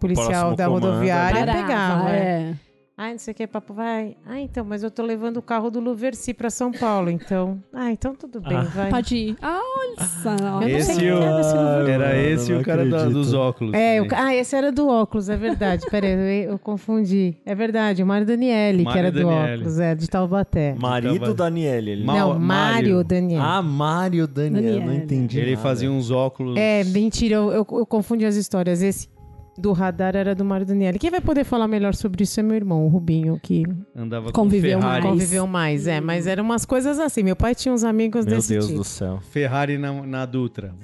[0.00, 2.10] policial Próximo da comando rodoviária Parava, pegava.
[2.10, 2.16] é.
[2.20, 2.54] é.
[2.96, 4.16] Ah, não sei o que, papo, vai.
[4.24, 7.60] Ah, então, mas eu tô levando o carro do Luversi pra São Paulo, então.
[7.72, 8.62] Ah, então tudo bem, Ah.
[8.72, 8.88] vai.
[8.88, 9.36] Pode ir.
[9.42, 10.30] Ah, olha só.
[10.30, 11.90] Eu não Esse o- era.
[11.90, 13.74] Era esse não o cara da- dos óculos.
[13.74, 15.84] É, o, ah, esse era do óculos, é verdade.
[15.90, 17.36] Peraí, eu, eu confundi.
[17.44, 19.54] É verdade, o Mário Daniele, que Mário era do Daniele.
[19.62, 20.76] óculos, é, de Taubaté.
[20.78, 21.90] Marido Daniele.
[21.90, 22.04] Ele...
[22.04, 22.40] Não, Mário.
[22.40, 23.42] Mário Daniele.
[23.44, 24.70] Ah, Mário Daniele.
[24.78, 25.04] Não Daniele.
[25.04, 25.40] entendi.
[25.40, 25.62] Ele nada.
[25.64, 26.56] fazia uns óculos.
[26.56, 28.80] É, mentira, eu, eu, eu confundi as histórias.
[28.82, 29.08] Esse
[29.56, 30.98] do radar era do Mário Daniele.
[30.98, 33.64] Quem vai poder falar melhor sobre isso é meu irmão, o Rubinho, que
[33.94, 35.02] Andava Conviveu com Ferrari.
[35.04, 35.12] mais.
[35.14, 35.86] conviveu mais.
[35.86, 37.22] É, mas eram umas coisas assim.
[37.22, 38.78] Meu pai tinha uns amigos Meu desse Deus tipo.
[38.78, 39.20] do céu.
[39.30, 40.74] Ferrari na, na Dutra.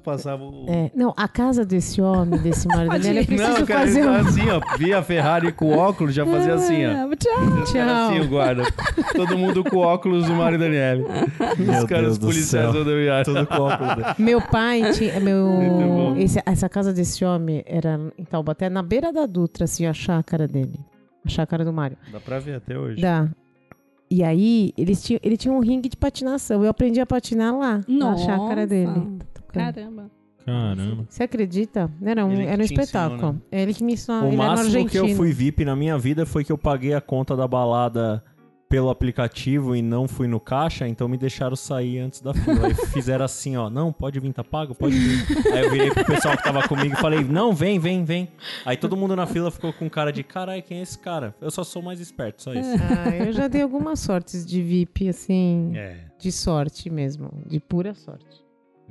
[0.00, 0.64] Passava o.
[0.68, 4.14] É, não, a casa desse homem, desse Mário Daniele, eu preciso Não, cara, fazer um...
[4.14, 4.76] assim, ó.
[4.78, 6.90] Via a Ferrari com óculos, já fazia assim, ó.
[6.90, 7.80] Ah, Tchau.
[7.80, 8.62] Era assim o guarda.
[9.14, 11.04] Todo mundo com óculos do Mário Daniele.
[11.58, 13.26] Meu Os caras Deus do policiais rodoviários.
[13.34, 13.94] Tudo com óculos.
[13.96, 14.06] dele.
[14.18, 15.20] Meu pai tinha.
[15.20, 16.16] Meu, Muito bom.
[16.16, 20.46] esse- essa casa desse homem era em Taubaté, na beira da Dutra, assim, a chácara
[20.48, 20.78] dele.
[21.24, 21.96] A chácara do Mário.
[22.12, 23.00] Dá pra ver até hoje.
[23.00, 23.28] Dá.
[24.10, 26.62] E aí, eles tinham, ele tinha um ringue de patinação.
[26.62, 28.24] Eu aprendi a patinar lá, na Nossa.
[28.26, 29.18] chácara dele.
[29.60, 30.10] Caramba.
[30.44, 31.06] Caramba.
[31.08, 31.90] Você acredita?
[32.04, 33.14] Era um, era um espetáculo.
[33.14, 33.40] ensinou, né?
[33.50, 34.22] É ele que me ensinou.
[34.22, 36.94] O ele era máximo que eu fui VIP na minha vida foi que eu paguei
[36.94, 38.22] a conta da balada
[38.68, 42.68] pelo aplicativo e não fui no caixa, então me deixaram sair antes da fila.
[42.68, 44.74] Aí fizeram assim, ó, não, pode vir, tá pago?
[44.74, 45.26] Pode vir.
[45.52, 48.28] Aí eu virei pro pessoal que tava comigo e falei, não, vem, vem, vem.
[48.64, 51.34] Aí todo mundo na fila ficou com cara de, caralho, quem é esse cara?
[51.38, 52.70] Eu só sou mais esperto, só isso.
[53.06, 57.92] Ah, eu já dei algumas sortes de VIP, assim, É, de sorte mesmo, de pura
[57.92, 58.41] sorte.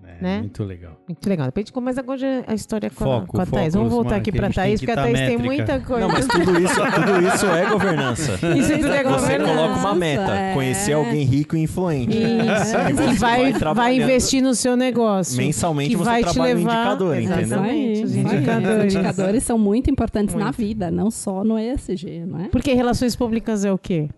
[0.07, 0.39] É Né?
[0.39, 0.97] muito legal.
[1.07, 1.47] Muito legal.
[1.47, 3.73] Depois a gente começa agora a história com, a, Foco, com a Thaís.
[3.73, 5.43] Vamos foco, voltar aqui que a tem Thaís, que porque a dar Thaís tem métrica.
[5.55, 6.07] muita coisa.
[6.07, 8.31] Não, mas tudo isso, tudo isso é governança.
[8.57, 9.53] Isso tudo é Você governança.
[9.55, 10.53] coloca uma meta, é.
[10.53, 12.17] conhecer alguém rico e influente.
[12.17, 12.77] Isso.
[12.89, 14.01] E você E vai, vai, trabalhando.
[14.03, 15.37] investir no seu negócio.
[15.37, 17.41] Mensalmente que você vai te trabalha no levar- indicador, Exatamente.
[17.41, 17.65] entendeu?
[17.65, 18.85] Exatamente, os indicadores.
[18.87, 20.57] Os indicadores são muito importantes na Muito.
[20.57, 22.47] vida, não só no ESG, não é?
[22.49, 24.09] Porque relações públicas é o quê?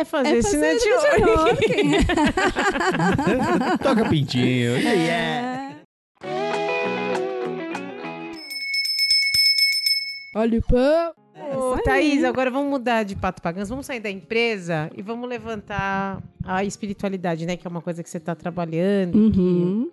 [0.00, 1.88] É fazer, É esse fazer networking.
[1.88, 2.06] networking.
[3.82, 4.76] Toca pintinho.
[4.76, 5.76] É.
[10.34, 11.12] Olha o pão.
[11.34, 11.78] É Ô.
[11.82, 16.62] Thaís, agora vamos mudar de pato pagãs, vamos sair da empresa e vamos levantar a
[16.64, 17.56] espiritualidade, né?
[17.56, 19.90] Que é uma coisa que você está trabalhando, Uhum.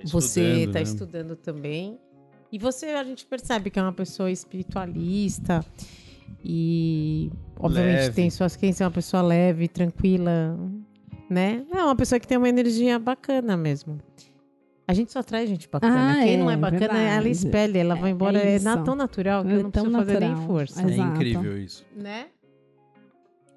[0.00, 0.82] que você está né?
[0.82, 1.98] estudando também.
[2.52, 5.64] E você, a gente percebe que é uma pessoa espiritualista
[6.44, 8.14] e, obviamente, Leve.
[8.14, 10.58] tem suas crenças, é uma pessoa leve, tranquila,
[11.28, 11.64] né?
[11.72, 13.98] É uma pessoa que tem uma energia bacana mesmo.
[14.86, 16.12] A gente só traz gente bacana.
[16.12, 17.04] Ah, Quem não é, é bacana, verdade.
[17.04, 18.38] ela espelha, ela vai embora.
[18.38, 20.46] é É, tão natural que É eu não preciso fazer nem natural.
[20.48, 20.80] força.
[20.80, 21.10] É É Exato.
[21.14, 21.84] incrível isso.
[21.94, 22.26] né?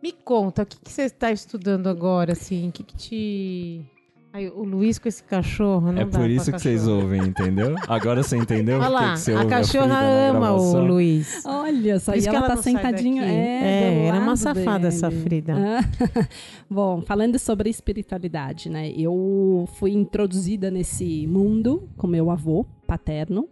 [0.03, 2.67] Me conta, o que, que você está estudando agora, assim?
[2.69, 3.85] O que, que te.
[4.33, 7.01] Ai, o Luiz com esse cachorro, não É dá por isso que vocês cachorro.
[7.01, 7.75] ouvem, entendeu?
[7.85, 10.79] Agora você entendeu Olha lá, que que você a ouve cachorra Frida na ama o?
[10.85, 11.43] Luiz.
[11.45, 13.25] Olha só, isso e que ela, ela tá sentadinha.
[13.25, 15.21] É, É, era uma safada essa dele.
[15.21, 15.53] Frida.
[15.57, 16.27] Ah,
[16.69, 18.89] Bom, falando sobre espiritualidade, né?
[18.91, 23.49] Eu fui introduzida nesse mundo com meu avô paterno.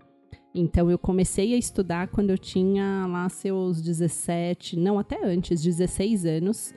[0.56, 6.26] Então eu comecei a estudar quando eu tinha lá seus 17, não, até antes, 16
[6.26, 6.74] anos.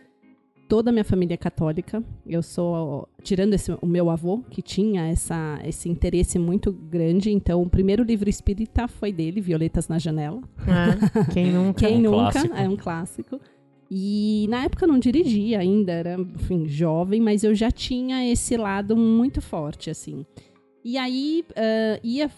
[0.73, 2.03] Toda a minha família é católica.
[2.27, 7.31] Eu sou, tirando esse, o meu avô, que tinha essa, esse interesse muito grande.
[7.31, 10.41] Então, o primeiro livro espírita foi dele, Violetas na Janela.
[10.61, 11.87] Ah, quem nunca?
[11.87, 12.33] Quem Um nunca?
[12.33, 12.57] clássico.
[12.57, 13.41] É um clássico.
[13.91, 18.57] E na época eu não dirigia ainda, era, enfim, jovem, mas eu já tinha esse
[18.57, 20.25] lado muito forte, assim.
[20.83, 22.31] E aí ah, ia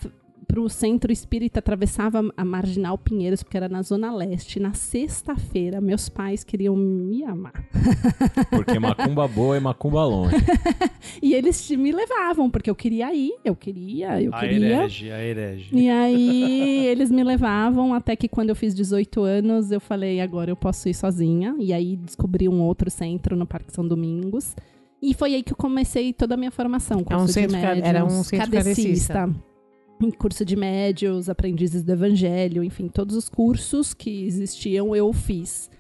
[0.55, 4.61] f- pro centro espírita, atravessava a Marginal Pinheiros, porque era na Zona Leste.
[4.61, 7.53] Na sexta-feira, meus pais queriam me amar.
[8.51, 10.37] Porque macumba boa é macumba longe.
[11.21, 14.67] E eles me levavam, porque eu queria ir, eu queria, eu A queria.
[14.79, 15.69] herege, a herege.
[15.77, 20.51] E aí eles me levavam até que quando eu fiz 18 anos, eu falei, agora
[20.51, 21.55] eu posso ir sozinha.
[21.59, 24.55] E aí descobri um outro centro no Parque São Domingos.
[25.03, 27.05] E foi aí que eu comecei toda a minha formação.
[27.11, 29.31] É um centro médiums, era um centro kardecista.
[30.01, 35.71] Em curso de médios, aprendizes do evangelho, enfim, todos os cursos que existiam eu fiz.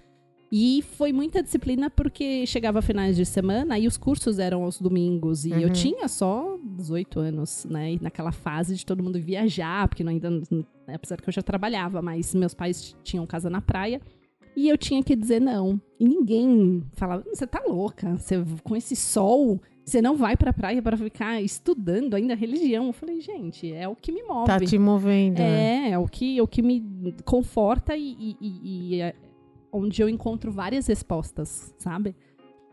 [0.57, 5.45] E foi muita disciplina porque chegava finais de semana e os cursos eram aos domingos.
[5.45, 5.72] E eu Uhum.
[5.72, 7.95] tinha só 18 anos, né?
[7.95, 10.30] E naquela fase de todo mundo viajar, porque não ainda.
[10.86, 14.01] Apesar que eu já trabalhava, mas meus pais tinham casa na praia.
[14.57, 15.80] E eu tinha que dizer não.
[15.99, 18.16] E ninguém falava, você tá louca?
[18.16, 22.87] Você, com esse sol, você não vai pra praia para ficar estudando ainda religião.
[22.87, 24.47] Eu falei, gente, é o que me move.
[24.47, 25.39] Tá te movendo.
[25.39, 25.89] né?
[25.89, 29.14] É, é o que, o que me conforta e, e- e- é
[29.72, 32.14] onde eu encontro várias respostas, sabe?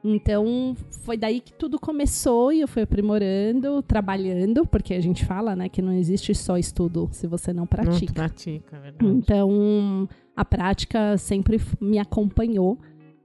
[0.04, 5.56] Então, foi daí que tudo começou e eu fui aprimorando, trabalhando, porque a gente fala,
[5.56, 8.06] né, que não existe só estudo se você não pratica.
[8.08, 9.06] Não pratica, é verdade.
[9.12, 12.80] Então, a prática sempre me acompanhou.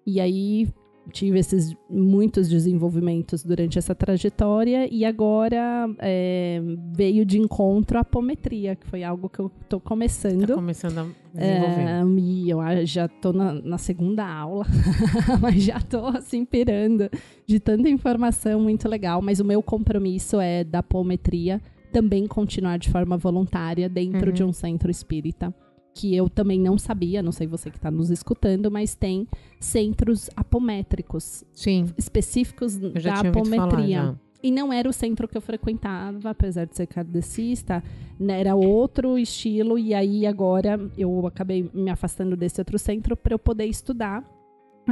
[0.07, 0.69] E aí
[1.13, 6.61] tive esses muitos desenvolvimentos durante essa trajetória e agora é,
[6.95, 10.47] veio de encontro a apometria, que foi algo que eu tô começando.
[10.47, 11.81] Tá começando a desenvolver.
[11.83, 14.67] É, e eu já tô na, na segunda aula,
[15.41, 17.09] mas já tô assim pirando
[17.47, 19.21] de tanta informação muito legal.
[19.23, 21.61] Mas o meu compromisso é da apometria
[21.93, 24.33] também continuar de forma voluntária dentro Uhum.
[24.35, 25.55] de um centro espírita.
[25.97, 29.27] Que eu também não sabia, não sei você que está nos escutando, mas tem
[29.59, 33.29] centros apométricos Sim, específicos da falar.
[33.29, 34.21] apometria.
[34.43, 37.83] E não era o centro que eu frequentava, apesar de ser kardecista,
[38.21, 39.79] né, era outro estilo.
[39.79, 44.23] E aí agora eu acabei me afastando desse outro centro para eu poder estudar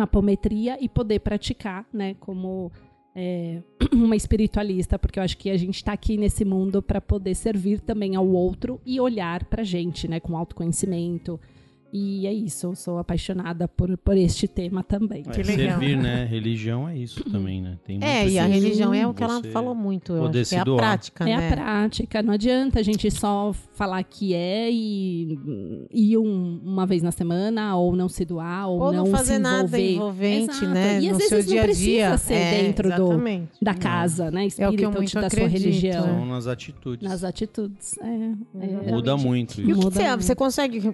[0.02, 2.72] apometria e poder praticar, né, como
[3.14, 3.62] é,
[3.92, 7.80] uma espiritualista, porque eu acho que a gente está aqui nesse mundo para poder servir
[7.80, 11.38] também ao outro e olhar para gente, né, com autoconhecimento.
[11.97, 15.22] E é isso, eu sou apaixonada por, por este tema também.
[15.22, 15.78] Que É, legal.
[15.78, 16.24] Servir, né?
[16.24, 17.78] Religião é isso também, né?
[17.84, 20.12] Tem É, e a religião é o que ela falou muito.
[20.12, 20.78] Eu acho que é a doar.
[20.78, 21.49] prática, É né?
[21.49, 25.38] a prática, não adianta a gente só falar que é e
[25.92, 29.38] ir um- uma vez na semana, ou não se doar, ou, Ou não, se fazer
[29.38, 29.92] nada envolver.
[29.95, 30.66] envolvente, Exato.
[30.74, 31.01] né?
[31.01, 32.18] E às no vezes seu não dia a precisa dia.
[32.18, 33.51] ser É, dentro do- exatamente.
[33.62, 34.42] Da casa, né?
[34.42, 36.03] É o que eu Espírita, ou muito da sua acredito, religião.
[36.03, 37.09] São nas atitudes.
[37.09, 37.97] Nas atitudes.
[37.99, 38.32] É,
[38.88, 40.92] é, Muda muito E o que que você, você consegue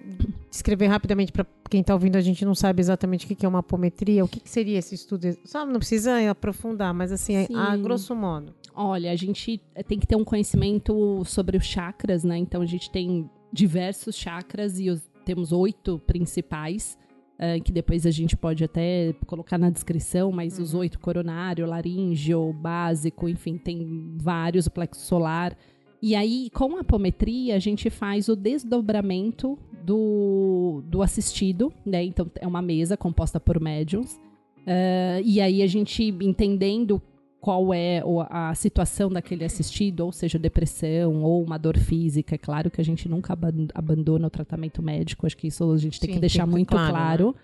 [0.51, 3.61] descrever rapidamente para quem está ouvindo a gente não sabe exatamente o que é uma
[3.61, 4.24] apometria?
[4.24, 5.28] O que, seria esse estudo?
[5.44, 7.55] Só não precisa aprofundar, mas assim, Sim.
[7.57, 8.53] a grosso modo.
[8.74, 12.36] Olha, a gente tem que ter um conhecimento sobre os chakras, né?
[12.38, 16.98] Então a gente tem diversos chakras e os- temos oito principais,
[17.38, 22.53] eh, que depois a gente pode até colocar na descrição, mas os oito coronário, laríngeo,
[22.53, 25.57] básico, enfim, tem vários, o plexo solar.
[26.03, 32.03] E aí, com a apometria, a gente faz o desdobramento do, do assistido, né?
[32.05, 34.18] Então é uma mesa composta por médiums.
[34.66, 37.01] Eh, e aí a gente entendendo
[37.40, 42.34] qual é a situação daquele assistido, ou seja, depressão ou uma dor física.
[42.34, 45.76] É claro que a gente nunca aban- abandona o tratamento médico, acho que isso a
[45.78, 47.36] gente tem Sim, que deixar tem que- muito claro, claro.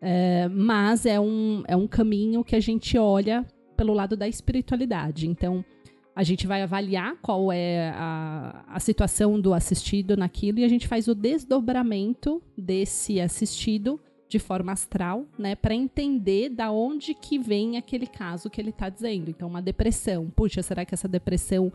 [0.00, 3.46] É, mas é um, é um caminho que a gente olha
[3.76, 5.28] pelo lado da espiritualidade.
[5.28, 5.64] Então,
[6.14, 10.86] a gente vai avaliar qual é a, a situação do assistido naquilo e a gente
[10.86, 17.76] faz o desdobramento desse assistido de forma astral, né, para entender da onde que vem
[17.76, 19.30] aquele caso que ele está dizendo.
[19.30, 20.28] Então, uma depressão.
[20.34, 21.72] Puxa, será que essa depressão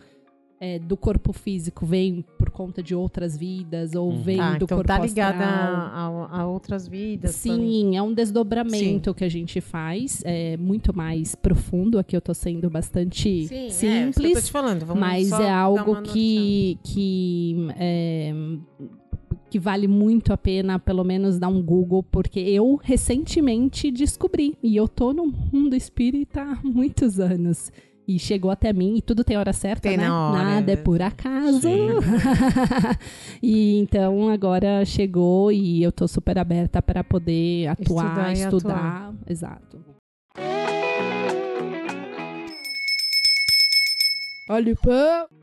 [0.61, 4.21] é, do corpo físico vem por conta de outras vidas ou Uhum.
[4.21, 6.27] vem Tá, do então corpo tá ligada astral?
[6.27, 7.41] a, a- a outras vidas.
[7.41, 7.59] também.
[7.69, 11.97] Sim, é um desdobramento que a gente faz, é muito mais profundo.
[11.97, 14.85] Aqui eu tô sendo bastante Sim, é, isso que eu tô simples, te falando.
[14.85, 18.33] Vamos mas só é dar algo uma que que é,
[19.49, 24.75] que vale muito a pena, pelo menos dar um Google, porque eu recentemente descobri e
[24.75, 27.71] eu tô no mundo espírita há muitos anos.
[28.09, 30.07] E chegou até mim, e tudo tem hora certa, Tem né?
[30.07, 30.77] na hora, Nada é é.
[30.77, 31.61] por acaso.
[33.39, 39.13] E então agora chegou e eu tô super aberta para poder atuar, Estudar estudar.
[39.29, 39.79] Exato.
[44.49, 45.38] Olha pô.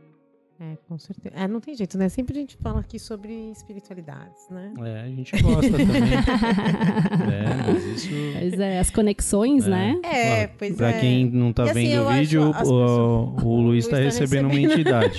[0.58, 1.34] É, com certeza.
[1.36, 2.08] É, não tem jeito, né?
[2.08, 4.72] Sempre a gente fala aqui sobre espiritualidades, né?
[4.82, 5.86] É, a gente gosta também.
[7.30, 8.08] é, mas isso.
[8.40, 9.70] Pois é, as conexões, É.
[9.70, 10.00] né?
[10.02, 11.00] É, pois pra é.
[11.00, 14.02] quem não tá E assim, vendo eu o vídeo, o, pessoas- o Luiz tá tá
[14.02, 14.72] recebendo uma recebendo.
[14.80, 15.18] entidade.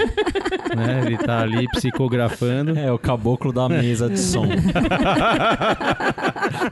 [0.76, 1.02] né?
[1.06, 2.76] Ele tá ali psicografando.
[2.78, 4.48] É, o caboclo da mesa de som.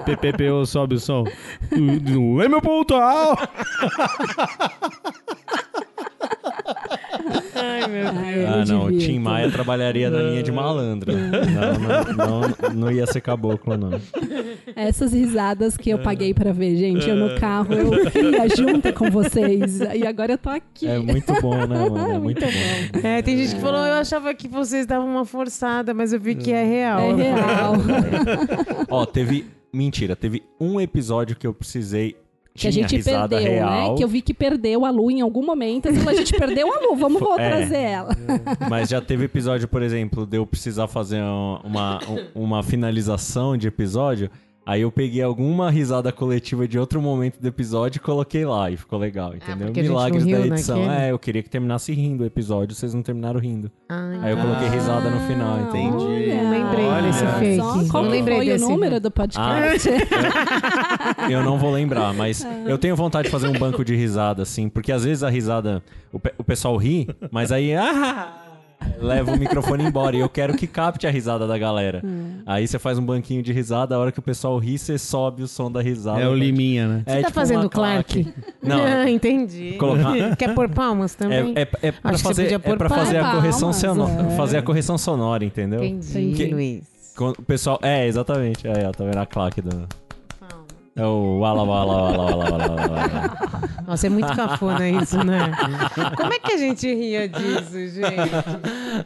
[0.06, 1.24] PPPO sobe o som.
[1.72, 3.38] Não é meu pontual!
[7.96, 8.48] Meu Deus.
[8.48, 8.86] Ah, não.
[8.86, 8.98] O.
[8.98, 11.14] Tim Maia trabalharia na linha de malandro.
[11.16, 14.00] Não, não, não, não ia ser caboclo, não.
[14.76, 17.10] Essas risadas que eu paguei pra ver, gente.
[17.10, 19.80] Eu no carro, eu ria junto com vocês.
[19.80, 20.88] E agora eu tô aqui.
[20.88, 22.12] É muito bom, né, mano?
[22.12, 23.00] É muito bom.
[23.04, 26.36] É, tem gente que falou, eu achava que vocês davam uma forçada, mas eu vi
[26.36, 27.00] que é real.
[27.00, 27.74] É real.
[28.90, 29.46] Ó, teve.
[29.74, 32.16] Mentira, teve um episódio que eu precisei.
[32.58, 33.98] Que a gente perdeu, real, né?
[33.98, 35.94] Que eu vi que perdeu a Lu em algum momento.
[35.94, 37.50] Falei, a gente perdeu a Lu, vamos voltar É.
[37.58, 38.16] trazer ela.
[38.70, 42.00] Mas já teve episódio, por exemplo, de eu precisar fazer um- uma,
[42.36, 44.30] um- uma finalização de episódio.
[44.66, 48.72] Aí eu peguei alguma risada coletiva de outro momento do episódio e coloquei lá.
[48.72, 49.68] E ficou legal, entendeu?
[49.68, 50.80] porque a gente não Milagres da edição.
[50.86, 51.02] naquele?
[51.04, 53.72] É, eu queria que terminasse rindo o episódio, vocês não terminaram rindo.
[53.88, 56.04] Ai, Aí eu coloquei risada no final, entendi.
[56.04, 57.58] Olha, Não lembrei desse olha fake.
[57.58, 57.92] só.
[57.92, 59.90] Qual Não lembrei foi desse, o número do podcast?
[61.30, 64.68] eu não vou lembrar, mas eu tenho vontade de fazer um banco de risada, assim,
[64.70, 65.84] porque às vezes a risada.
[66.12, 67.76] O, pe- o pessoal ri, mas aí.
[67.76, 68.42] Ah,
[69.00, 70.16] leva o microfone embora.
[70.16, 72.02] E eu quero que capte a risada da galera.
[72.46, 75.44] Aí você faz um banquinho de risada, a hora que o pessoal ri, você sobe
[75.44, 76.22] o som da risada.
[76.22, 77.04] É o Liminha, né?
[77.06, 78.24] É Você tá tipo fazendo Clark?
[78.24, 78.34] claque.
[78.64, 79.74] Não, Ah, entendi.
[79.78, 81.54] Colocar- Quer pôr palmas também?
[81.56, 84.28] É, é, é pra Acho que você fazer, podia é pra fazer a correção sonora,
[84.32, 84.36] é.
[84.36, 85.84] fazer a correção sonora, entendeu?
[85.84, 86.84] Entendi, Que- Luiz.
[87.18, 88.68] O pessoal, é, exatamente.
[88.68, 89.88] Aí, ó, tá vendo a claque do.
[90.96, 93.82] É o wala wala wala wala wala wala.
[93.88, 95.52] Nossa, é muito cafona isso, né?
[96.18, 98.32] Como é que a gente ria disso, gente?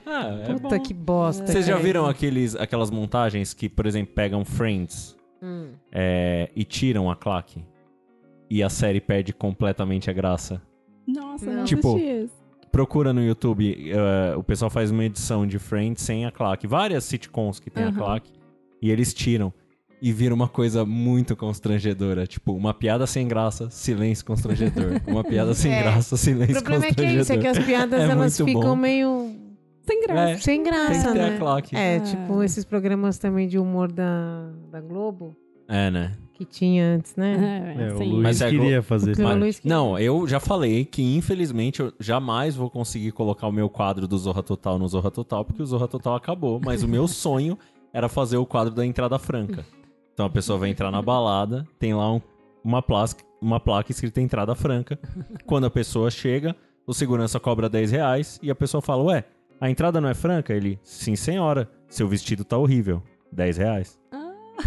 [0.06, 0.84] Ah, é Puta bom.
[0.84, 1.46] que bosta.
[1.48, 5.70] Vocês já viram aqueles, aquelas montagens que, por exemplo, pegam Friends Hum.
[5.92, 7.64] é, e tiram a claque?
[8.50, 10.62] E a série perde completamente a graça?
[11.08, 11.64] Nossa, Não.
[11.66, 12.34] Tipo, esse.
[12.72, 16.68] Procura no YouTube, eh, o pessoal faz uma edição de Friends sem a claque.
[16.68, 17.98] Várias sitcoms que tem a Aham.
[17.98, 18.32] claque.
[18.80, 19.52] E eles tiram.
[20.02, 22.26] E vira uma coisa muito constrangedora.
[22.26, 25.02] Tipo, uma piada sem graça, silêncio constrangedor.
[25.06, 25.82] Uma piada sem É.
[25.84, 27.22] graça, O silêncio problema é que é constrangedor.
[27.22, 28.76] isso, é que as piadas É elas ficam bom.
[28.78, 29.36] meio
[29.84, 30.32] Sem graça.
[30.32, 31.36] É, sem tem graça, que ter né?
[31.36, 31.76] a claque.
[31.76, 32.00] É, Ah.
[32.00, 35.36] tipo esses programas também de humor da, da Globo,
[35.68, 36.16] É, né?
[36.34, 37.76] que tinha antes, né?
[37.78, 38.06] É, É, o sim.
[38.12, 39.18] Luiz Mas é queria fazer.
[39.20, 43.52] Mas- Luiz que- não, eu já falei que infelizmente eu jamais vou conseguir colocar o
[43.52, 46.62] meu quadro do Zorra Total no Zorra Total, porque o Zorra Total acabou.
[46.64, 47.58] Mas o meu sonho
[47.92, 49.66] era fazer o quadro da entrada franca.
[50.20, 52.20] Então a pessoa vai entrar na balada, tem lá um-
[52.62, 55.00] uma, placa, uma placa escrita entrada franca.
[55.46, 56.54] Quando a pessoa chega,
[56.86, 59.24] o segurança cobra 10 reais e a pessoa fala: Ué,
[59.62, 60.54] a entrada não é franca?
[60.54, 63.02] Ele, sim, senhora, seu vestido tá horrível.
[63.32, 63.98] 10 reais.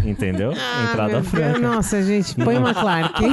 [0.03, 0.53] Entendeu?
[0.57, 1.59] Ah, entrada Deus, franca.
[1.59, 3.13] Nossa, gente, põe uma Clark.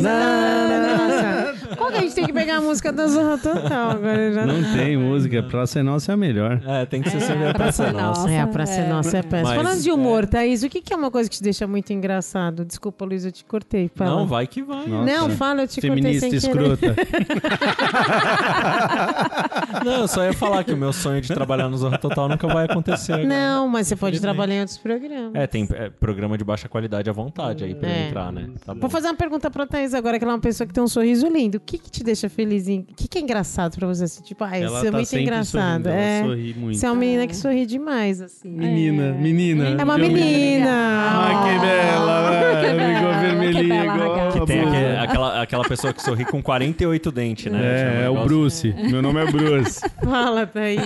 [0.00, 1.43] Nossa,
[1.84, 4.32] qual que a gente tem que pegar a música da Zorra Total agora?
[4.32, 6.60] Já Não tem música, Praça é Nossa é a melhor.
[6.66, 8.20] É, tem que ser sempre a Praça Praça é Nossa.
[8.22, 8.32] Nossa.
[8.32, 8.88] É, a Praça é É.
[8.88, 9.54] Nossa é péssima.
[9.54, 11.92] Mas- Falando de humor, Thaís, o que, que é uma coisa que te deixa muito
[11.92, 12.64] engraçado?
[12.64, 13.90] Desculpa, Luiz, eu te cortei.
[13.94, 14.10] Fala.
[14.10, 14.86] Não, vai que vai.
[14.86, 15.12] Nossa.
[15.12, 16.72] Não, fala, eu te Feminista cortei sem querer.
[16.72, 16.94] escrota.
[19.84, 22.46] Não, eu só ia falar que o meu sonho de trabalhar no Zorra Total nunca
[22.46, 23.12] vai acontecer.
[23.12, 23.28] agora.
[23.28, 25.34] Não, mas você pode trabalhar em outros programas.
[25.34, 28.08] É, tem é, programa de baixa qualidade à vontade aí pra eu É.
[28.08, 28.48] entrar, né?
[28.64, 28.80] Tá bom.
[28.80, 30.88] Vou fazer uma pergunta pra Thaís agora, que ela é uma pessoa que tem um
[30.88, 31.58] sorriso lindo.
[31.58, 32.66] O que, que te deixa feliz?
[32.66, 34.04] O que, que é engraçado pra você?
[34.04, 35.82] Assim, tipo, ah, Ela isso é tá muito engraçado.
[35.84, 36.22] sorrindo, ela É.
[36.24, 36.78] sorri muito.
[36.78, 38.48] Você é uma menina que sorri demais, assim.
[38.50, 39.76] Menina, menina.
[39.80, 40.70] É uma menina.
[40.70, 42.54] Ah, que bela, velho.
[42.94, 47.52] Ficou vermelhinha que igual Que tem aquele- aquela, aquela pessoa que sorri com 48 dentes,
[47.52, 48.02] né?
[48.02, 48.24] É, é o.
[48.24, 48.72] Bruce.
[48.90, 49.80] Meu nome é Bruce.
[50.02, 50.80] Fala, Thaís.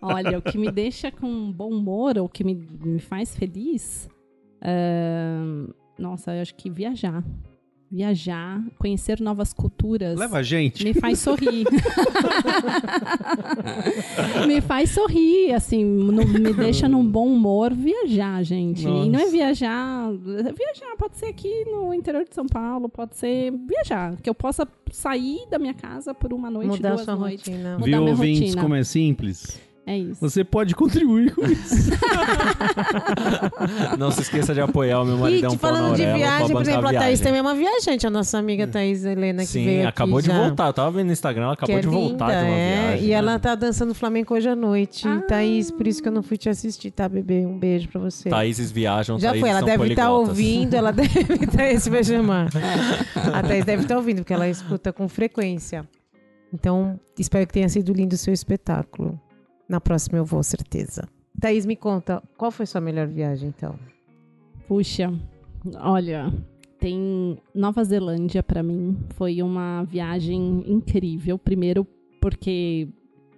[0.00, 4.08] Olha, o que me deixa com bom humor, ou o que me, me faz feliz,
[4.62, 7.22] ahn, nossa, eu acho que viajar.
[7.94, 10.18] Viajar, conhecer novas culturas.
[10.18, 10.82] Leva a gente.
[10.82, 11.64] Me faz sorrir.
[14.48, 18.82] me faz sorrir, assim, no- me deixa num bom humor viajar, gente.
[18.82, 19.30] E não é Nossa.
[19.30, 20.10] viajar.
[20.12, 24.16] Viajar pode ser aqui no interior de São Paulo, pode ser viajar.
[24.20, 27.46] Que eu possa sair da minha casa por uma noite, Mudar duas sua noites.
[27.46, 27.74] rotina.
[27.74, 28.62] Mudar Viu, minha ouvintes, rotina.
[28.62, 29.60] como é simples?
[29.86, 30.18] É isso.
[30.20, 31.90] Você pode contribuir com isso.
[33.98, 36.50] Não se esqueça de apoiar o meu E maridão te Pau na falando de viagem,
[36.52, 37.18] por exemplo, a Thaís viagem.
[37.18, 40.34] também é uma viajante, a nossa amiga Thaís Helena, que Sim, veio acabou aqui de
[40.34, 40.42] já.
[40.42, 40.66] voltar.
[40.68, 42.86] Eu tava vendo no Instagram, ela acabou que de é voltar linda, de uma é.
[42.86, 43.08] viagem.
[43.08, 43.38] E ela né?
[43.38, 45.06] tá dançando flamenco hoje à noite.
[45.06, 45.22] Ah.
[45.28, 47.44] Thaís, por isso que eu não fui te assistir, tá, bebê?
[47.44, 48.30] Um beijo pra você.
[48.30, 50.28] Thaíses viajam, Já Thaíses foi, ela são deve estar poliglotas.
[50.30, 51.70] ouvindo, ela deve estar.
[51.70, 52.48] Esse vai chamar.
[53.34, 55.86] A Thaís deve estar ouvindo, porque ela escuta com frequência.
[56.52, 59.20] Então, espero que tenha sido lindo o seu espetáculo.
[59.68, 61.08] Na próxima eu vou, certeza.
[61.40, 63.74] Thaís, me conta, qual foi sua melhor viagem, então?
[64.68, 65.12] Puxa,
[65.80, 66.32] olha,
[66.78, 68.96] tem Nova Zelândia pra mim.
[69.14, 71.38] Foi uma viagem incrível.
[71.38, 71.86] Primeiro
[72.20, 72.88] porque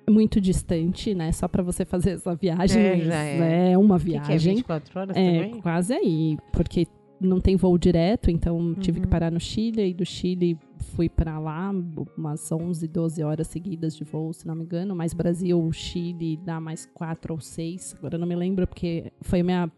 [0.06, 1.32] é muito distante, né?
[1.32, 3.72] Só pra você fazer essa viagem É, já é.
[3.72, 4.54] é uma O que, que é, viagem.
[4.56, 5.60] 24 horas É, também?
[5.60, 6.86] quase aí, porque
[7.20, 9.10] não tem voo direto, então tive que Uhum.
[9.10, 11.72] parar no Chile e do Chile fui pra lá
[12.16, 16.60] umas 11, 12 horas seguidas de voo, se não me engano, mas Brasil, Chile dá
[16.60, 19.70] mais quatro ou seis, agora não me lembro porque foi minha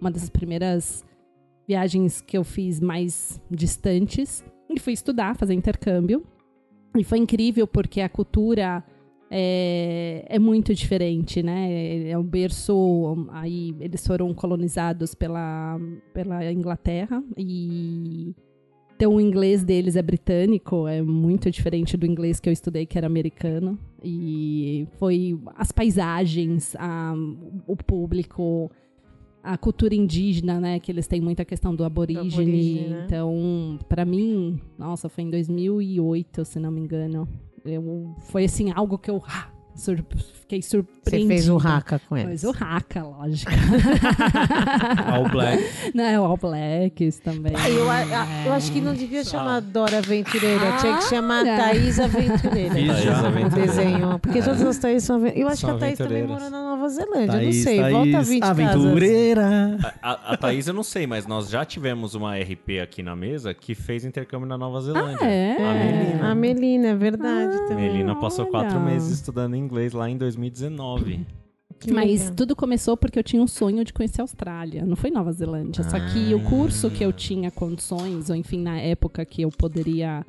[0.00, 1.04] uma das primeiras
[1.68, 6.24] viagens que eu fiz mais distantes e fui estudar, fazer intercâmbio.
[6.96, 8.82] E foi incrível porque a cultura
[9.30, 12.08] é, é muito diferente, né?
[12.08, 13.28] É um berço.
[13.30, 15.78] Aí eles foram colonizados pela,
[16.12, 18.34] pela Inglaterra e.
[19.00, 22.98] Então, o inglês deles é britânico, é muito diferente do inglês que eu estudei, que
[22.98, 23.78] era americano.
[24.04, 27.14] E foi as paisagens, a-
[27.66, 28.70] o público,
[29.42, 30.78] a cultura indígena, né?
[30.78, 32.28] Que eles têm muita questão do aborígene.
[32.30, 33.02] aborígene, né?
[33.06, 37.26] Então, pra mim, nossa, foi em 2008, se não me engano.
[37.64, 40.04] Eu, foi assim, algo que eu ah, Sur-
[40.40, 41.34] fiquei Você surpreendida.
[41.34, 42.28] fez o raca com eles.
[42.42, 43.50] Fez o raca, lógico.
[45.12, 45.62] All Black.
[45.94, 47.52] não, é o All Blacks também.
[47.56, 51.56] Ah, eu, a- eu acho que não devia chamar Dora Aventureira, tinha que chamar Ah,
[51.56, 52.74] Thaís Aventureira.
[52.74, 53.66] Fiz Thaís Aventureira.
[53.72, 54.18] desenho.
[54.18, 55.26] Porque todas as Thaís são.
[55.28, 57.20] Eu acho São que a Thaís também mora na Nova Zelândia.
[57.20, 57.80] eu não Thaís, sei.
[57.90, 58.58] Volta a Thaís, 20 casas.
[58.60, 59.78] aventureira.
[60.02, 63.14] A, a, a Thaís eu não sei, mas nós já tivemos uma RP aqui na
[63.16, 65.18] mesa que fez intercâmbio na Nova Zelândia.
[65.20, 65.56] Ah, é?
[65.56, 66.30] A Melina.
[66.30, 67.90] A Melina, é verdade também.
[67.90, 68.50] Melina passou olha.
[68.50, 71.26] quatro meses estudando inglês lá em 2019.
[71.78, 72.34] Que Mas legal.
[72.36, 74.84] tudo começou porque eu tinha um sonho de conhecer a Austrália.
[74.84, 75.82] Não foi Nova Zelândia.
[75.84, 80.26] Só que o curso que eu tinha condições, ou enfim, na época que eu poderia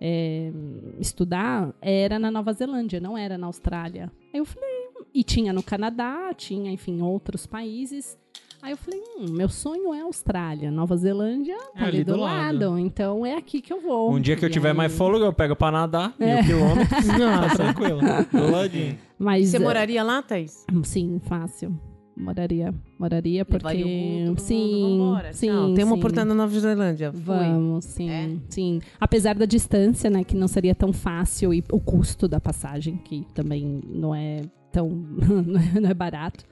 [0.00, 0.50] é,
[0.98, 4.10] estudar, era na Nova Zelândia, não era na Austrália.
[4.32, 8.18] Aí eu falei, e tinha no Canadá, tinha, enfim, outros países.
[8.66, 10.72] Aí eu falei, hum, meu sonho é Austrália.
[10.72, 12.58] Nova Zelândia tá É ali, ali do, do lado.
[12.70, 12.78] lado.
[12.80, 14.12] Então é aqui que eu vou.
[14.12, 17.54] Um dia que eu tiver aí- mais fôlego, eu pego pra nadar, mil quilômetros, tá
[17.54, 18.00] tranquilo,
[18.32, 18.98] do ladinho.
[19.16, 20.66] Mas, Você é, moraria lá, Thaís?
[20.82, 21.78] Sim, fácil.
[22.16, 22.74] Moraria.
[22.98, 23.66] Moraria porque.
[23.68, 25.46] Levaria o Guto, todo sim, mundo, sim.
[25.48, 25.74] Tchau.
[25.74, 25.98] Tem uma sim.
[26.00, 27.12] oportunidade na Nova Zelândia.
[27.12, 27.20] Fui.
[27.22, 28.30] Vamos, sim, É?
[28.48, 28.80] sim.
[28.98, 33.24] Apesar da distância, né, que não seria tão fácil e o custo da passagem, que
[33.32, 34.42] também não é
[34.72, 36.44] tão não é- não é barato,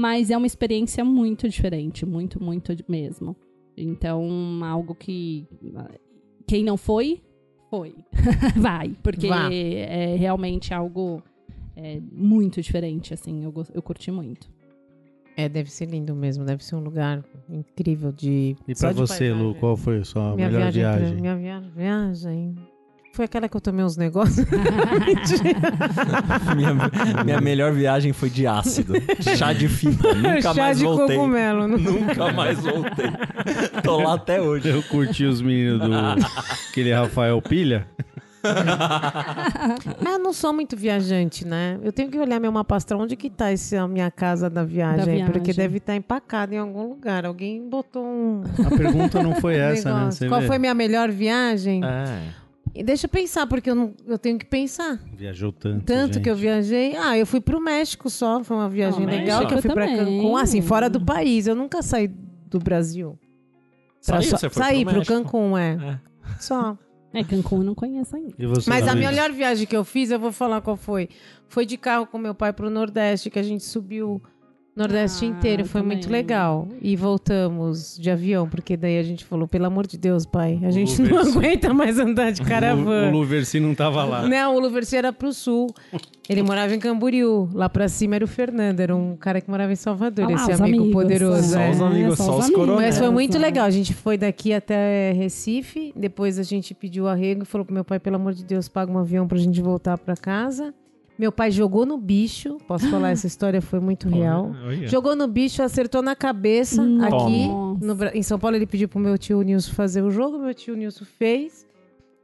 [0.00, 3.36] mas é uma experiência muito diferente, muito, muito mesmo.
[3.76, 4.26] Então,
[4.64, 5.46] algo que
[6.46, 7.20] quem não foi,
[7.68, 7.94] foi,
[8.56, 9.52] vai, porque Vá.
[9.52, 11.22] é realmente algo
[11.76, 13.44] é, muito diferente, assim.
[13.44, 14.50] Eu, eu curti muito.
[15.36, 16.46] É, deve ser lindo mesmo.
[16.46, 18.56] Deve ser um lugar incrível de.
[18.66, 21.20] E pra de você, Lu, qual foi a sua minha melhor viagem, pra- viagem?
[21.20, 22.56] Minha viagem, viagem.
[23.12, 24.46] Foi aquela que eu tomei uns negócios.
[26.56, 28.94] minha, minha melhor viagem foi de ácido.
[29.36, 30.14] Chá de fita.
[30.14, 31.16] Nunca Chá mais de voltei.
[31.16, 31.66] cogumelo.
[31.68, 33.10] não- Nunca mais voltei.
[33.82, 34.68] Tô lá até hoje.
[34.68, 35.90] Eu curti os meninos do
[36.70, 37.86] aquele Rafael Pilha.
[38.42, 41.78] Ah, eu não sou muito viajante, né?
[41.82, 42.98] Eu tenho que olhar meu mapa astral.
[43.00, 45.04] Onde que tá esse, a minha casa da viagem?
[45.04, 45.24] Da aí?
[45.24, 45.62] Porque viagem.
[45.62, 47.26] deve estar empacada em algum lugar.
[47.26, 50.10] Alguém botou um A pergunta não foi essa, né?
[50.10, 50.46] Você Qual vê?
[50.46, 51.82] foi minha melhor viagem?
[51.84, 52.39] É.
[52.74, 54.98] E deixa eu pensar, porque eu, não, eu tenho que pensar.
[55.16, 55.84] Viajou tanto.
[55.84, 56.22] Tanto gente.
[56.22, 56.94] que eu viajei.
[56.96, 58.42] Ah, eu fui pro México só.
[58.44, 59.46] Foi uma viagem Ah, legal.
[59.46, 60.20] Que eu fui pra também.
[60.22, 60.36] Cancún.
[60.36, 61.46] Assim, fora do país.
[61.46, 63.18] Eu nunca saí do Brasil.
[64.06, 65.04] Pra Saiu, só- você foi saí pro pro?
[65.04, 65.72] Cancún, é.
[65.82, 65.98] É.
[66.40, 66.78] Só.
[67.12, 68.32] É, Cancún eu não conheço ainda.
[68.38, 71.08] E você, Mas a melhor viagem que eu fiz, eu vou falar qual foi.
[71.48, 74.22] Foi de carro com meu pai pro Nordeste, que a gente subiu
[74.74, 75.64] Nordeste Ah, inteiro.
[75.64, 75.96] Foi também.
[75.98, 76.68] muito legal.
[76.80, 80.70] E voltamos de avião, porque daí a gente falou, pelo amor de Deus, pai, a
[80.70, 83.10] gente não aguenta mais andar de O, o caravana.
[83.10, 84.26] Luversi não tava lá.
[84.28, 85.66] Não, o Luversi era pro sul.
[86.28, 87.48] Ele morava em Camboriú.
[87.52, 90.52] Lá pra cima era o Fernando, era um cara que morava em Salvador, Ah esse
[90.52, 91.58] os amigo amigos, poderoso.
[91.58, 91.68] é.
[91.68, 91.72] é.
[91.72, 92.80] Só os amigos, só os coronéis.
[92.80, 93.40] Mas foi muito é.
[93.40, 93.66] legal.
[93.66, 95.92] A gente foi daqui até Recife.
[95.96, 98.90] Depois a gente pediu arrego e falou pro meu pai, pelo amor de Deus, paga
[98.92, 100.72] um avião pra gente voltar pra casa.
[101.20, 102.56] Meu pai jogou no bicho.
[102.66, 104.56] Posso falar, essa história foi muito real.
[104.64, 104.88] Olha.
[104.88, 107.14] Jogou no bicho, acertou na cabeça Nossa.
[107.14, 107.46] aqui.
[107.46, 110.38] no em São Paulo ele pediu pro meu tio Nilson fazer o jogo.
[110.38, 111.66] Meu tio Nilson fez.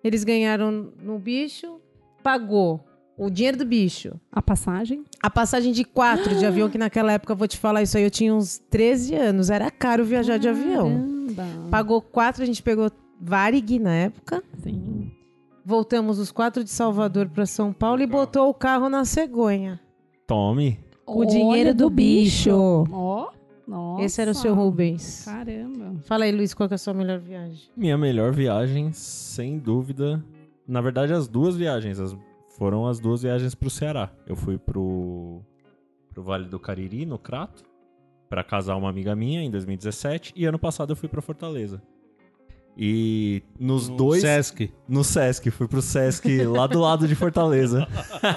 [0.02, 1.78] Eles ganharam no bicho.
[2.22, 2.82] Pagou
[3.18, 4.18] o dinheiro do bicho.
[4.32, 5.04] A passagem?
[5.22, 8.10] A passagem de quatro de avião, que naquela época, vou te falar isso aí, eu
[8.10, 9.50] tinha uns 13 anos.
[9.50, 10.88] Era caro viajar de avião.
[11.36, 11.68] Caramba.
[11.70, 12.90] Pagou quatro, a gente pegou
[13.20, 14.42] Varig na época.
[14.62, 15.05] Sim.
[15.70, 19.80] Voltamos os quatro de Salvador para São Paulo e botou o carro na cegonha.
[20.24, 20.78] Tome.
[21.04, 22.84] O dinheiro do bicho.
[22.92, 23.32] Ó,
[23.66, 24.04] nossa.
[24.04, 25.24] Esse era o seu Rubens.
[25.24, 25.96] Caramba.
[26.04, 27.68] Fala aí, Luiz, qual que é a sua melhor viagem?
[27.76, 30.24] Minha melhor viagem, sem dúvida.
[30.68, 31.98] Na verdade, as duas viagens.
[31.98, 32.16] as-
[32.56, 34.08] foram as duas viagens pro Ceará.
[34.24, 35.40] Eu fui pro,
[36.14, 37.64] pro Vale do Cariri, no Crato,
[38.28, 40.32] pra casar uma amiga minha em 2017.
[40.36, 41.82] E ano passado eu fui pra Fortaleza.
[42.78, 44.20] E nos No dois.
[44.20, 44.70] Sesc.
[44.86, 47.88] No Sesc, fui pro Sesc lá do lado de Fortaleza.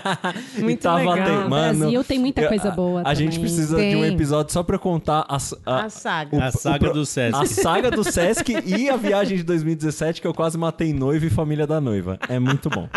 [0.58, 1.46] Muito E tava legal.
[1.46, 4.14] O Mano, Brasil tem muita coisa boa a gente precisa de um Tem.
[4.14, 6.46] episódio só pra contar as- a, A saga.
[6.46, 7.36] A saga pro- do Sesc.
[7.38, 11.30] a saga do Sesc e a viagem de 2017 que eu quase matei noiva e
[11.30, 12.18] família da noiva.
[12.30, 12.88] É muito bom.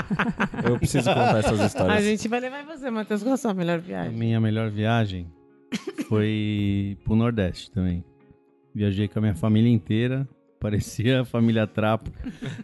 [0.63, 1.99] Eu preciso contar essas histórias.
[1.99, 3.21] A gente vai levar você, Matheus.
[3.23, 4.17] Qual a sua melhor A viagem?
[4.17, 5.27] minha melhor viagem
[6.09, 8.05] foi pro Nordeste também.
[8.75, 10.27] Viajei com a minha família inteira.
[10.63, 12.09] Parecia a família Trapo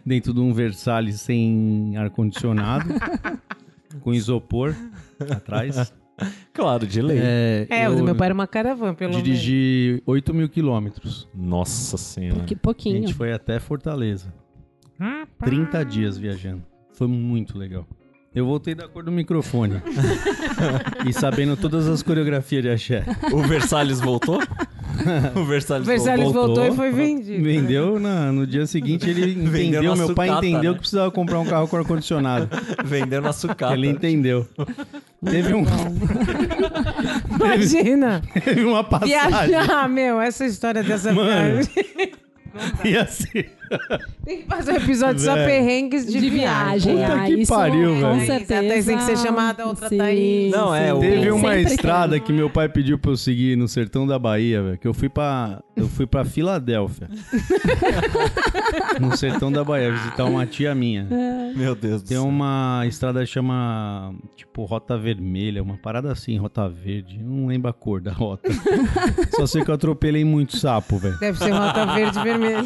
[0.05, 2.87] dentro de um Versalhes sem ar-condicionado,
[3.99, 4.73] com isopor
[5.29, 5.93] atrás.
[6.53, 7.17] Claro, de lei.
[7.21, 9.23] É, É, o do meu pai era uma caravana, pelo menos.
[9.23, 11.27] dirigi 8 mil quilômetros.
[11.35, 12.43] Nossa senhora.
[12.45, 13.01] Que A pouquinho.
[13.01, 14.33] gente foi até Fortaleza.
[15.43, 16.63] 30 dias viajando.
[16.93, 17.85] Foi muito legal.
[18.33, 19.81] Eu voltei da cor do microfone.
[21.07, 23.03] e sabendo todas as coreografias de axé.
[23.31, 24.39] O Versalhes voltou?
[25.33, 26.47] O Versalhes, O Versalhes voltou.
[26.47, 27.41] voltou, e foi vendido.
[27.41, 29.81] Vendeu na- no dia seguinte, ele entendeu.
[29.83, 30.73] na Meu pai sucata, entendeu né?
[30.73, 32.49] que precisava comprar um carro com ar-condicionado.
[32.83, 33.73] Vendeu na sucata.
[33.75, 34.45] Ele entendeu.
[35.23, 35.63] Teve, um,
[37.33, 38.21] Imagina.
[38.43, 39.15] teve uma passagem.
[39.47, 41.29] Viajar, meu, essa história dessa Mano.
[41.63, 41.71] viagem.
[42.83, 43.51] Ia ser.
[44.25, 46.95] Tem que fazer um episódio só perrengues de, De viagem.
[46.97, 48.25] Puta ah, que isso pariu, com velho.
[48.25, 48.59] certeza.
[48.59, 50.51] A Thaís tem que ser chamada, outra Sim, Thaís.
[50.51, 50.99] Não, é, sim.
[50.99, 52.21] Teve uma estrada tem.
[52.21, 54.77] que meu pai pediu pra eu seguir no sertão da Bahia, velho.
[54.77, 55.61] Que eu fui pra.
[55.75, 57.09] Eu fui pra Filadélfia.
[58.99, 61.07] no sertão da Bahia, visitar uma tia minha.
[61.55, 62.27] Meu Deus do Tem céu.
[62.27, 67.19] uma estrada que chama, tipo, Rota Vermelha, uma parada assim, Rota Verde.
[67.19, 68.49] Eu não lembro a cor da rota.
[69.35, 71.17] Só sei que eu atropelei muito sapo, velho.
[71.19, 72.63] Deve ser rota verde e vermelha.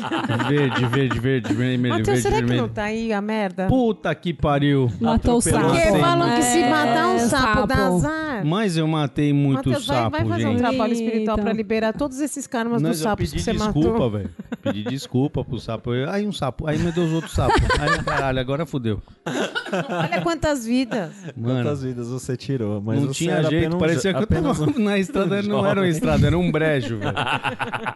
[0.49, 2.61] Verde, verde, verde, vermelho, Matheus, verde, será que vermelho.
[2.61, 3.67] não tá aí a merda?
[3.67, 4.91] Puta que pariu.
[5.01, 5.67] Matou o sapo.
[5.69, 8.45] Porque falam que se É, matar um sapo, dá azar.
[8.45, 10.57] Mas eu matei muito Matheus, vai, sapo, vai fazer um gente.
[10.59, 11.43] trabalho espiritual Eita.
[11.43, 14.11] pra liberar todos esses karmas Mas dos eu sapos pedi que você desculpa, matou.
[14.11, 14.29] velho.
[14.61, 15.93] Pedi desculpa pro sapo.
[15.93, 16.67] Eu- Aí um sapo.
[16.67, 17.53] Aí meu Deus, outro sapo.
[17.79, 19.01] Aí, caralho, agora fudeu.
[19.25, 21.11] Olha quantas vidas.
[21.35, 22.81] Mano, Quantas vidas você tirou?
[22.81, 23.75] Mas não você tinha era jeito.
[23.75, 25.41] um Parecia que eu tava um- na estrada.
[25.41, 27.13] Não era uma estrada, era um brejo, velho.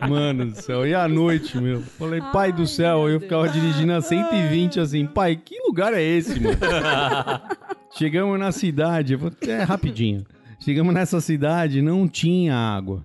[0.09, 0.85] Mano do céu.
[0.87, 1.81] E à noite, meu?
[1.81, 2.86] Falei, pai do céu.
[3.07, 5.05] Eu ficava dirigindo a 120 assim.
[5.05, 6.57] Pai, que lugar é esse, mano?
[7.97, 9.17] Chegamos na cidade.
[9.47, 10.25] É, rapidinho.
[10.59, 13.03] Chegamos nessa cidade, não tinha água.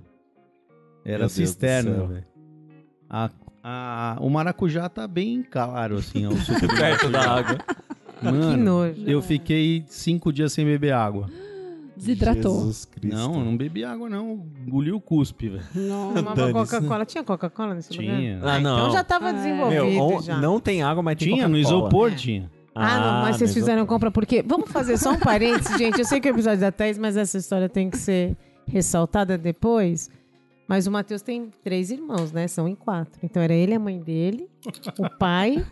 [1.04, 2.06] Era cisterna, céu.
[2.08, 2.24] velho.
[3.08, 3.30] A,
[3.62, 7.58] a- o maracujá tá bem claro, assim, ó, o suco do Perto da água.
[8.20, 9.02] Que Mano, nojo.
[9.06, 11.28] eu fiquei cinco dias sem beber água.
[12.06, 12.56] Desidratou.
[12.58, 13.14] Jesus Cristo.
[13.16, 14.44] Não, eu não bebi água, não.
[14.66, 15.64] Engoli o cuspe, velho.
[15.74, 16.12] Não.
[16.34, 16.52] Dane-se.
[16.52, 17.04] Coca-Cola.
[17.04, 18.16] Tinha Coca-Cola nesse lugar?
[18.18, 18.40] Tinha.
[18.42, 18.78] Ah, não.
[18.78, 19.32] Então já tava É.
[19.32, 20.38] desenvolvido Meu, on- já.
[20.38, 22.50] não tem água, mas tem Tinha, no isopor tinha.
[22.74, 24.42] Ah, não, mas vocês no fizeram compra porque...
[24.42, 25.98] Vamos fazer só um parênteses, gente.
[25.98, 28.34] Eu sei que é o episódio da Thaís, mas essa história tem que ser
[28.66, 30.08] ressaltada depois.
[30.66, 32.48] Mas o Matheus tem três irmãos, né?
[32.48, 33.20] São em quatro.
[33.22, 34.48] Então era ele, a mãe dele,
[34.98, 35.62] o pai,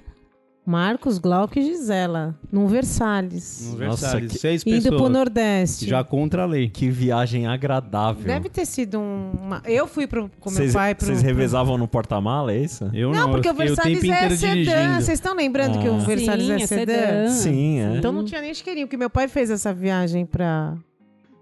[0.66, 2.34] Marcos, Glauco e Gisela.
[2.52, 3.74] Num Versalhes.
[3.76, 5.10] No Nossa, Versalhes, que- seis Indo pro pessoas.
[5.12, 5.88] Nordeste.
[5.88, 6.68] Já contra a lei.
[6.68, 8.24] Que viagem agradável.
[8.24, 9.62] Deve ter sido um, uma...
[9.64, 11.06] Eu fui pro, com meu Vocês pai pro...
[11.06, 12.88] vocês revezavam no porta-mala, é isso?
[12.92, 14.54] Eu Não, não, porque eu o fiquei o tempo Versalhes é inteiro sedã.
[14.54, 14.94] dirigindo.
[15.02, 15.98] Vocês estão lembrando que o Ah.
[15.98, 16.92] Versalhes Sim, é é sedã?
[16.94, 17.28] sedã.
[17.30, 17.96] Sim, é.
[17.96, 20.74] Então não tinha nem isqueirinho, porque meu pai fez essa viagem para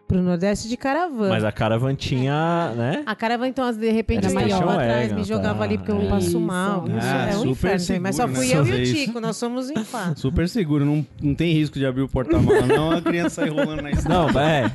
[0.08, 1.28] pro Nordeste de caravana.
[1.28, 3.02] Mas a caravan tinha, né?
[3.06, 5.64] A caravana, então, de repente, Era eu lá atrás, Wagon, me jogava tá.
[5.64, 6.08] ali porque eu É.
[6.08, 6.40] passo Isso.
[6.40, 6.84] mal.
[6.88, 7.86] Isso Ah, é um super inferno.
[7.86, 8.60] também, Mas só seguro, fui né?
[8.60, 8.94] eu e o.
[8.94, 10.18] Tico, nós somos em quatro.
[10.18, 12.90] Super seguro, não, não tem risco de abrir o porta-mala, não.
[12.92, 14.32] A criança sai rolando na estrada.
[14.32, 14.68] Não, é.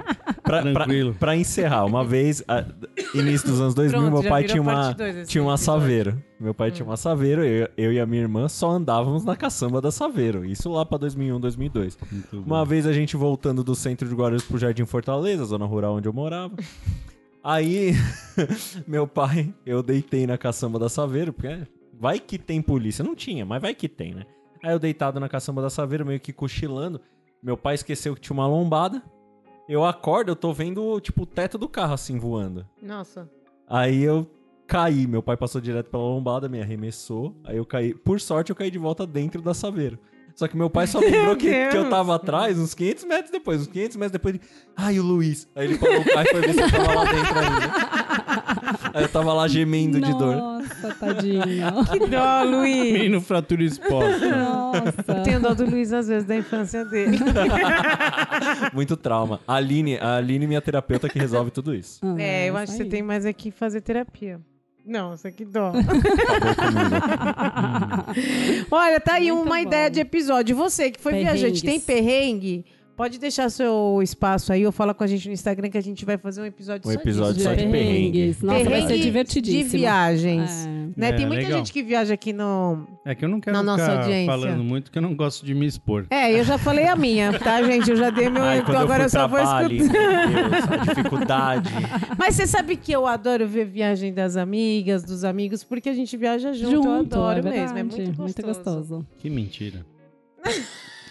[0.43, 1.15] Pra, pra, Tranquilo.
[1.19, 2.63] pra encerrar, uma vez, a-
[3.15, 5.81] início dos anos 2000, Pronto, meu pai tinha uma, dois esse tinha uma episódio.
[5.81, 6.23] Saveiro.
[6.43, 9.79] Meu pai tinha uma Saveiro, eu, eu e a minha irmã só andávamos na caçamba
[9.79, 10.43] da Saveiro.
[10.43, 11.97] Isso lá pra 2001, 2002.
[12.11, 12.43] Muito bom.
[12.45, 16.09] Uma vez a gente voltando do centro de Guarulhos pro Jardim Fortaleza, zona rural onde
[16.09, 16.53] eu morava.
[17.41, 17.93] Aí,
[18.85, 21.65] meu pai, eu deitei na caçamba da Saveiro, porque
[21.97, 23.05] vai que tem polícia.
[23.05, 24.25] Não tinha, mas vai que tem, né?
[24.61, 26.99] Aí eu deitado na caçamba da Saveiro, meio que cochilando.
[27.41, 29.01] Meu pai esqueceu que tinha uma lombada.
[29.69, 32.67] Eu acordo, eu tô vendo, tipo, o teto do carro assim voando.
[32.81, 33.29] Nossa.
[33.65, 34.27] Aí eu
[34.73, 37.35] caí, meu pai passou direto pela lombada, me arremessou.
[37.43, 37.93] Aí eu caí.
[37.93, 39.99] Por sorte, eu caí de volta dentro da Saveiro.
[40.33, 43.61] Só que meu pai só lembrou que, que eu tava atrás, uns 500 metros depois.
[43.61, 44.43] Uns 500 metros depois, ele...
[44.75, 45.47] Ai, o Luiz.
[45.55, 48.93] Aí ele parou o e foi ver se eu tava lá dentro ainda.
[48.95, 50.35] Aí eu tava lá gemendo de dor.
[50.37, 51.43] Nossa, tadinho.
[51.91, 52.93] Que dó, Luiz.
[52.93, 54.27] Menino fratura exposta.
[54.27, 55.21] Nossa.
[55.23, 57.19] Tenho dó do Luiz, às vezes, da infância dele.
[58.73, 59.39] Muito trauma.
[59.47, 61.99] A Aline, a Aline, minha terapeuta, que resolve tudo isso.
[62.01, 64.41] Ah, É, eu isso acho que você tem mais aqui que fazer terapia.
[64.85, 65.71] Não, isso aqui dó.
[68.69, 69.61] Olha, tá aí Muito uma bom.
[69.61, 70.55] ideia de episódio.
[70.55, 71.39] Você que foi Perrengues.
[71.41, 72.65] viajante, tem perrengue?
[72.95, 76.05] Pode deixar seu espaço aí ou fala com a gente no Instagram que a gente
[76.05, 77.49] vai fazer um episódio Um só episódio disso.
[77.49, 78.37] só de perrengue.
[78.43, 79.71] Nossa, vai ser divertidíssimo.
[79.71, 80.65] De viagens.
[80.67, 80.69] É.
[80.95, 81.09] Né?
[81.09, 81.57] É, tem muita legal.
[81.57, 82.85] gente que viaja aqui no.
[83.03, 84.31] É que eu não quero Na nossa ficar audiência.
[84.31, 86.05] falando muito, que eu não gosto de me expor.
[86.11, 87.89] É, eu já falei a minha, tá, gente?
[87.89, 88.43] Eu já dei meu.
[88.43, 89.69] Ai, então agora eu eu só vou escutar.
[89.69, 89.79] meu
[90.49, 91.69] Deus, a dificuldade.
[92.17, 96.15] Mas você sabe que eu adoro ver viagem das amigas, dos amigos, porque a gente
[96.15, 96.71] viaja junto.
[96.71, 97.77] Junto, eu adoro é mesmo.
[97.77, 98.21] É muito gostoso.
[98.21, 99.07] muito gostoso.
[99.17, 99.83] Que mentira.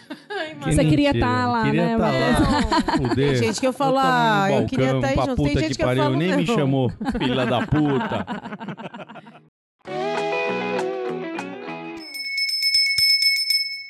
[0.64, 1.26] Você queria mentira.
[1.26, 1.98] estar lá, Queria né?
[1.98, 2.82] tá lá.
[2.98, 3.36] Tem Fuder.
[3.42, 5.42] gente que eu falo, Eu no ah, eu balcão, queria estar aí pra junto.
[5.42, 6.36] Tem gente que que eu pariu, falo, nem não.
[6.38, 8.26] me chamou, filha da puta.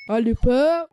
[0.09, 0.92] Olha o pão.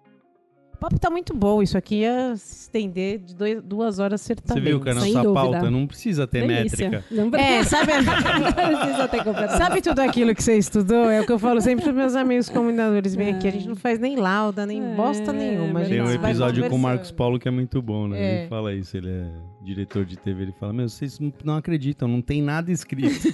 [0.80, 1.62] O papo tá muito bom.
[1.62, 4.64] Isso aqui ia se estender de dois- duas horas Você certamente.
[4.64, 5.34] viu que a nossa dúvida.
[5.34, 6.90] pauta não precisa ter Delícia.
[6.90, 7.06] métrica.
[7.12, 9.58] Não É, sabe, não precisa ter completamente.
[9.58, 11.10] sabe tudo aquilo que você estudou?
[11.10, 13.14] É o que eu falo sempre pros meus amigos combinadores.
[13.14, 15.84] Vem aqui, a gente não faz nem lauda, nem É, bosta nenhuma.
[15.84, 16.80] Gente Tem um episódio com o.
[16.80, 18.18] Marcos Paulo que é muito bom, né?
[18.18, 18.40] É.
[18.40, 19.26] Ele fala isso, ele é
[19.70, 23.20] diretor de TV, ele fala, meu, vocês não- acreditam, não tem nada escrito.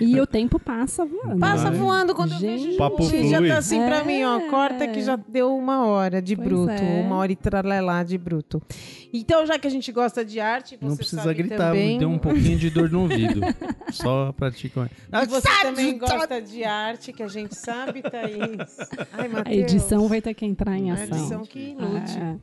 [0.00, 1.38] E o tempo passa voando.
[1.38, 1.78] Passa Vai.
[1.78, 2.64] voando quando eu Gente.
[2.66, 4.04] vejo Papo gente, já tá assim pra É.
[4.04, 4.40] mim, ó.
[4.50, 6.70] Corta que já deu uma hora de Pois bruto.
[6.72, 7.00] é.
[7.02, 8.60] Uma hora e tralelá de bruto.
[9.12, 11.98] Então, já que a gente gosta de arte, você não precisa sabe gritar, também...
[11.98, 13.40] deu um pouquinho de dor no ouvido.
[13.90, 14.90] Só pratica.
[15.22, 18.76] E você também gosta de arte, que a gente sabe, Thaís.
[19.14, 21.06] Ai, A edição vai ter que entrar em A ação.
[21.18, 22.18] edição que lute.
[22.18, 22.36] É.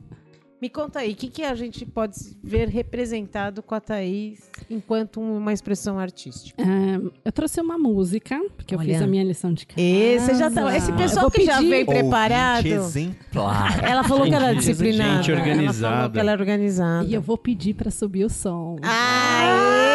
[0.62, 5.20] Me conta aí, o que, que a gente pode ver representado com a Thaís enquanto
[5.20, 6.62] uma expressão artística?
[6.62, 8.92] É, eu trouxe uma música, porque eu Olha.
[8.94, 9.80] fiz a minha lição de casa.
[9.80, 10.76] Esse já tá.
[10.76, 12.64] Esse Eu pessoal que já veio preparado.
[12.64, 13.82] Exemplar.
[13.84, 15.22] Ela falou que era Gente, disciplinada.
[15.24, 16.12] gente Ela falou organizada.
[16.12, 17.08] que ela era organizada.
[17.08, 18.76] E eu vou pedir pra subir o som.
[18.82, 19.91] Aê,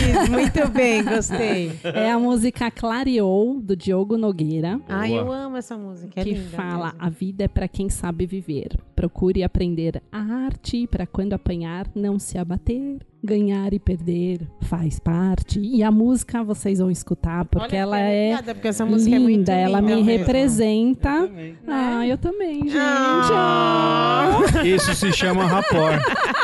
[0.00, 0.28] Thaís!
[0.28, 1.72] Muito bem, gostei.
[1.82, 4.80] É a música Clareou, do Diogo Nogueira.
[4.88, 5.20] Ai, Boa.
[5.20, 6.12] eu amo essa música.
[6.20, 6.98] É que linda fala: mesmo.
[7.00, 8.76] a vida é para quem sabe viver.
[8.94, 12.98] Procure aprender a arte para quando apanhar não se abater.
[13.24, 15.58] Ganhar e perder faz parte.
[15.58, 19.18] E a música vocês vão escutar porque Olha, ela é obrigada, porque essa música é
[19.18, 20.18] muito linda, ela me linda mesmo.
[20.18, 21.28] representa.
[21.66, 22.76] Ah, eu também, gente.
[22.78, 24.38] Ah.
[24.64, 26.00] Isso se chama rapport.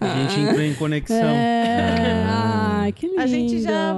[0.00, 1.16] A gente entrou em conexão.
[1.16, 2.24] É,
[2.84, 3.20] ai, que lindo.
[3.20, 3.90] A gente já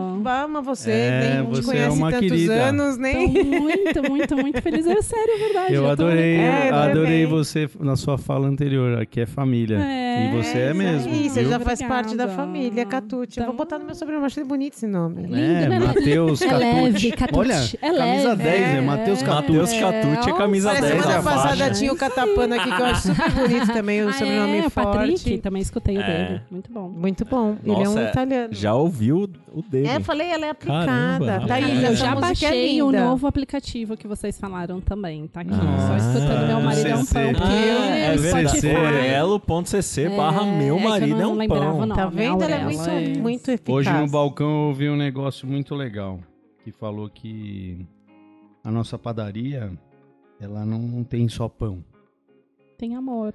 [0.45, 2.53] ama você, É, nem te você é conhece uma tantos querida.
[2.55, 3.29] anos, Tô nem.
[3.45, 4.87] muito, muito, muito feliz.
[4.87, 5.75] É sério, é verdade.
[5.75, 9.79] Eu tô- adorei, É, eu adorei você na sua fala anterior, que é família.
[9.79, 11.13] É, e você é isso mesmo.
[11.13, 11.51] aí, você viu?
[11.51, 12.33] já faz parte da Obrigada.
[12.35, 13.39] família, Catucci.
[13.41, 15.23] Eu vou Então- botar no meu sobrenome, achei bonito esse nome.
[15.23, 15.79] Lindo, É, né?
[15.79, 16.65] Matheus É Catucci.
[16.75, 17.39] leve, Catucci.
[17.39, 18.43] Olha, É camisa leve.
[18.43, 18.81] 10, né?
[18.81, 19.53] Matheus Catucci.
[19.53, 23.09] Matheus Catucci é camisa Parece 10 semana passada tinha o Catapana aqui, que eu acho
[23.09, 24.97] super bonito também, o Ah, sobrenome é, forte.
[24.99, 26.07] Patrick, também escutei o É.
[26.29, 26.41] dele.
[26.51, 26.89] Muito bom.
[26.89, 27.57] Muito bom.
[27.65, 28.49] Ele é um italiano.
[28.53, 29.89] Já ouviu o dele.
[29.89, 30.87] É, falei, ela é aplicada.
[30.87, 31.83] Caramba, Thaís, rapaz.
[31.83, 35.27] essa Eu já música baixei é o novo aplicativo que vocês falaram também.
[35.29, 37.33] Tá aqui, Ah, só escutando meu do marido é um pão.
[37.33, 38.13] Porque Ah, eu
[40.13, 41.77] é barra É, meu é que eu marido não é um lembrava pão.
[41.81, 41.95] o nome.
[42.01, 42.43] Tá vendo?
[42.43, 43.77] Ela é muito, é- muito eficaz.
[43.77, 46.21] Hoje no balcão eu ouvi um negócio muito legal.
[46.65, 47.87] Que falou que
[48.65, 49.73] a nossa padaria,
[50.41, 51.85] ela não tem só pão.
[52.77, 53.33] Tem amor.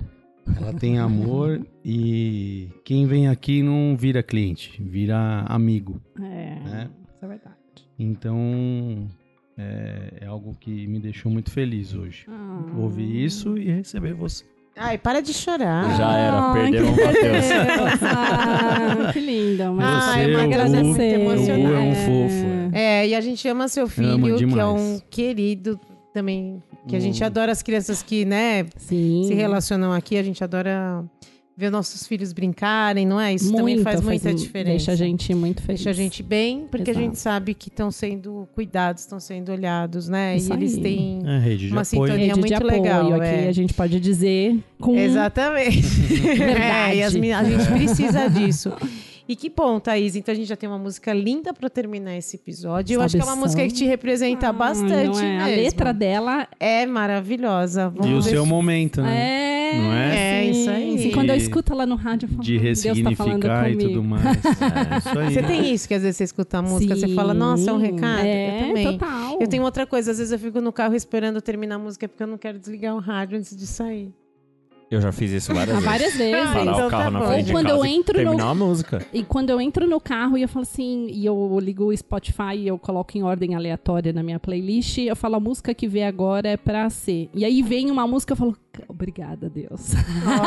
[0.57, 5.99] Ela tem amor e quem vem aqui não vira cliente, vira amigo.
[6.19, 6.87] É, É.
[7.13, 7.55] isso é verdade.
[7.97, 9.07] Então
[9.57, 12.25] é, é algo que me deixou muito feliz hoje.
[12.27, 12.63] Ah.
[12.77, 14.43] Ouvir isso e receber você.
[14.77, 15.95] Ai, para de chorar.
[15.97, 17.45] Já era, perdemos que o Matheus.
[18.03, 19.73] Ah, que lindo.
[19.73, 21.73] Mas Ai, Você, Matheus, é o muito emocionante.
[21.73, 22.75] é um fofo.
[22.75, 25.79] É, e a gente ama seu filho, Ama que é um querido
[26.13, 26.63] também.
[26.87, 27.25] Que a gente Hum.
[27.25, 29.23] adora as crianças que, né, Sim.
[29.27, 30.17] se relacionam aqui.
[30.17, 31.03] A gente adora
[31.55, 33.35] ver nossos filhos brincarem, não é?
[33.35, 34.71] Isso também faz muita faz- diferença.
[34.77, 35.81] Deixa a gente muito feliz.
[35.83, 37.05] Deixa a gente bem, porque a Exato.
[37.05, 40.37] gente sabe que estão sendo cuidados, estão sendo olhados, né?
[40.37, 40.81] Isso e eles aí.
[40.81, 41.19] têm.
[41.23, 41.29] É
[41.71, 41.85] Uma apoio.
[41.85, 43.47] sintonia Rede de muito apoio legal, aqui, é.
[43.47, 45.81] a gente pode dizer com Exatamente.
[46.07, 46.61] Verdade.
[46.61, 47.09] É, e a
[47.43, 48.71] gente precisa disso.
[49.31, 50.17] E que bom, Thaís.
[50.17, 52.95] Então a gente já tem uma música linda pra terminar esse episódio.
[52.95, 55.23] Eu acho que é uma música que te representa Ah, bastante é?
[55.23, 55.41] mesmo.
[55.41, 57.87] A letra dela é maravilhosa.
[57.89, 59.71] Vamos E o seu se- momento, né?
[59.71, 59.77] é.
[59.77, 60.15] Não é?
[60.15, 60.59] É, sim.
[60.59, 60.97] isso aí.
[60.99, 63.69] Sim, quando eu escuto ela no rádio, eu falo, De "Ah, Deus tá falando ressignificar
[63.69, 63.89] e comigo.
[63.89, 64.25] tudo mais.
[64.91, 65.33] É isso aí.
[65.33, 67.15] Você tem isso que às vezes você escuta a música, você Sim.
[67.15, 68.25] fala, nossa, é um recado.
[68.25, 68.97] É, eu também.
[68.97, 69.37] total.
[69.39, 72.21] Eu tenho outra coisa, às vezes eu fico no carro esperando terminar a música porque
[72.21, 74.11] eu não quero desligar o rádio antes de sair.
[74.91, 75.85] Eu já fiz isso várias Ah, vezes.
[75.89, 76.49] várias vezes.
[76.51, 78.49] Parar Então o carro tá na frente de quando casa eu e entro no- terminar
[78.49, 79.05] a música.
[79.13, 82.55] E quando eu entro no carro e eu falo assim, e eu ligo o Spotify
[82.57, 86.03] e eu coloco em ordem aleatória na minha playlist, eu falo a música que vem
[86.05, 87.29] agora é pra ser.
[87.33, 88.57] E aí vem uma música, eu falo,
[88.89, 89.93] obrigada, Deus.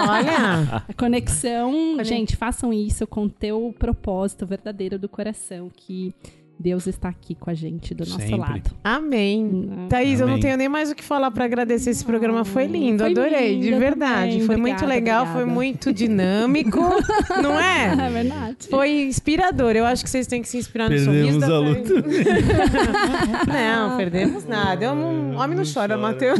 [0.08, 0.84] Olha!
[0.88, 6.14] A conexão, Conex- gente, façam isso com o teu propósito verdadeiro do coração, que
[6.58, 8.36] Deus está aqui com a gente do nosso Sempre.
[8.38, 8.70] lado.
[8.82, 9.44] Amém.
[9.44, 9.86] Né?
[9.88, 10.42] Thaís, eu não Amém.
[10.42, 12.44] tenho nem mais o que falar pra agradecer esse programa.
[12.44, 14.32] Foi lindo, Foi adorei, de lindo verdade.
[14.32, 14.46] também.
[14.46, 15.54] Foi muito Obrigada, legal, foi obrigada.
[15.54, 16.80] muito dinâmico,
[17.42, 18.06] não é?
[18.06, 18.56] É verdade.
[18.70, 19.72] Foi inspirador.
[19.76, 21.94] Eu acho que vocês têm que se inspirar no sorriso Perdemos a luta.
[23.52, 24.84] Não, perdemos nada.
[24.84, 25.36] Eu não...
[25.36, 26.38] Homem não chora, Matheus.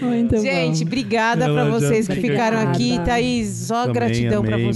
[0.00, 0.86] Muito Gente, bom.
[0.86, 2.84] obrigada Ela pra já vocês que fica- ficaram aqui.
[2.92, 3.04] Obrigada.
[3.10, 4.66] Thaís, só Também gratidão pra amei,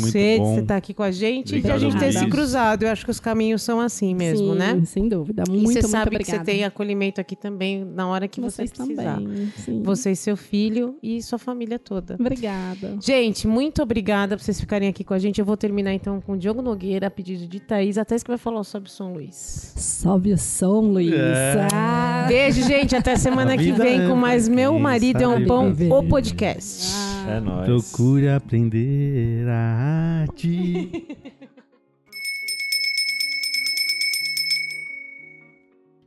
[0.41, 0.55] você muito de bom.
[0.55, 2.83] você estar aqui com a gente e de a Obrigado, gente ter se cruzado.
[2.85, 4.83] Eu acho que os caminhos são assim mesmo, Sim, né?
[4.87, 5.45] Sem dúvida.
[5.47, 6.39] E Muito, você muito sabe que obrigada.
[6.45, 9.15] você tem acolhimento aqui também na hora que Vocês você precisar.
[9.17, 9.53] também.
[9.57, 9.83] Sim.
[9.83, 12.17] Você e seu filho e sua família toda.
[12.19, 12.97] Obrigada.
[13.01, 15.39] Gente, muito obrigada por vocês ficarem aqui com a gente.
[15.39, 17.99] Eu vou terminar então com o Diogo Nogueira, a pedido de Thaís.
[17.99, 19.73] A Thaís que vai falar sobre o Som Luiz.
[19.77, 21.13] Sobe o som, Luiz.
[21.13, 21.69] É.
[21.73, 22.25] Ah.
[22.29, 22.95] Beijo, gente.
[22.97, 26.93] Até semana que vem é com mais Meu quem Marido é um Pão, o podcast.
[26.97, 27.11] Ah.
[27.37, 27.67] É nóis.
[27.67, 30.25] Procure aprender a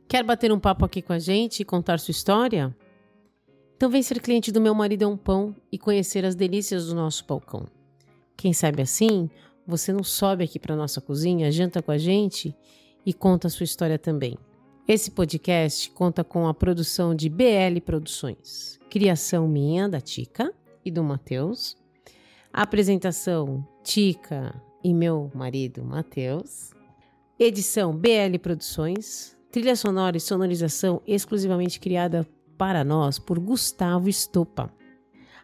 [0.08, 2.72] Quer bater um papo aqui com a gente e contar sua história?
[3.76, 6.94] Então vem ser cliente do Meu Marido é um Pão e conhecer as delícias do
[6.94, 7.66] nosso balcão.
[8.36, 9.28] Quem sabe assim,
[9.66, 12.54] você não sobe aqui para nossa cozinha, janta com a gente
[13.04, 14.38] e conta sua história também.
[14.86, 20.54] Esse podcast conta com a produção de BL Produções, criação minha, da Tica
[20.84, 21.76] e do Matheus,
[22.52, 26.72] apresentação Tica e meu marido Matheus,
[27.38, 32.26] edição BL Produções, trilha sonora e sonorização exclusivamente criada
[32.56, 34.72] para nós por Gustavo Estopa.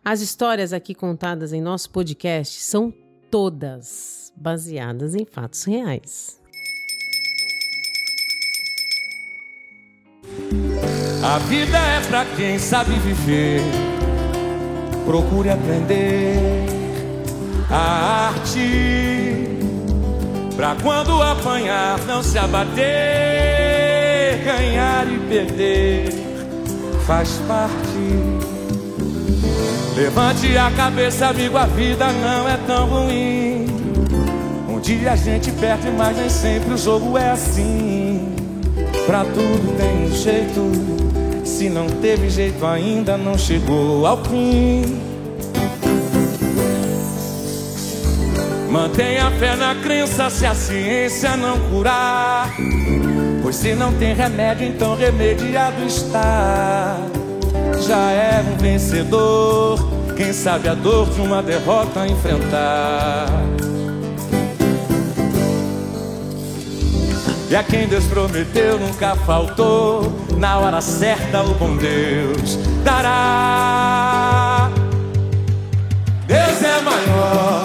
[0.03, 2.93] As histórias aqui contadas em nosso podcast são
[3.31, 6.41] todas baseadas em fatos reais.
[11.23, 13.61] A vida é pra quem sabe viver.
[15.05, 16.80] Procure aprender
[17.71, 19.59] a arte.
[20.57, 22.81] Pra quando apanhar, não se abater.
[24.45, 26.21] Ganhar e perder
[27.11, 27.71] faz parte.
[29.97, 33.67] Levante a cabeça, amigo, a vida não é tão ruim.
[34.69, 38.33] Um dia a gente perde, mas nem sempre o jogo é assim.
[39.07, 41.45] Pra tudo tem um jeito.
[41.45, 45.10] Se não teve jeito ainda, não chegou ao fim.
[48.71, 52.55] Mantenha fé na crença se a ciência não curar.
[53.43, 56.97] Pois se não tem remédio, então remediado está.
[57.87, 59.79] Já é um vencedor.
[60.17, 63.27] Quem sabe a dor de uma derrota enfrentar.
[67.51, 70.13] E a quem Deus prometeu nunca faltou.
[70.37, 74.71] Na hora certa, o bom Deus dará.
[76.29, 77.65] Deus é maior,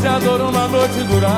[0.00, 1.32] Pode a dor uma noite durar,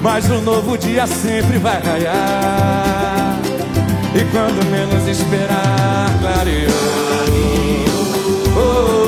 [0.00, 3.36] mas um novo dia sempre vai raiar.
[4.14, 6.70] E quando menos esperar, clareou.
[8.56, 9.07] Oh, oh,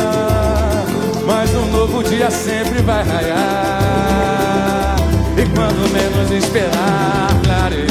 [1.41, 4.95] mas um novo dia sempre vai raiar.
[5.35, 7.90] E quando menos esperar, clareia.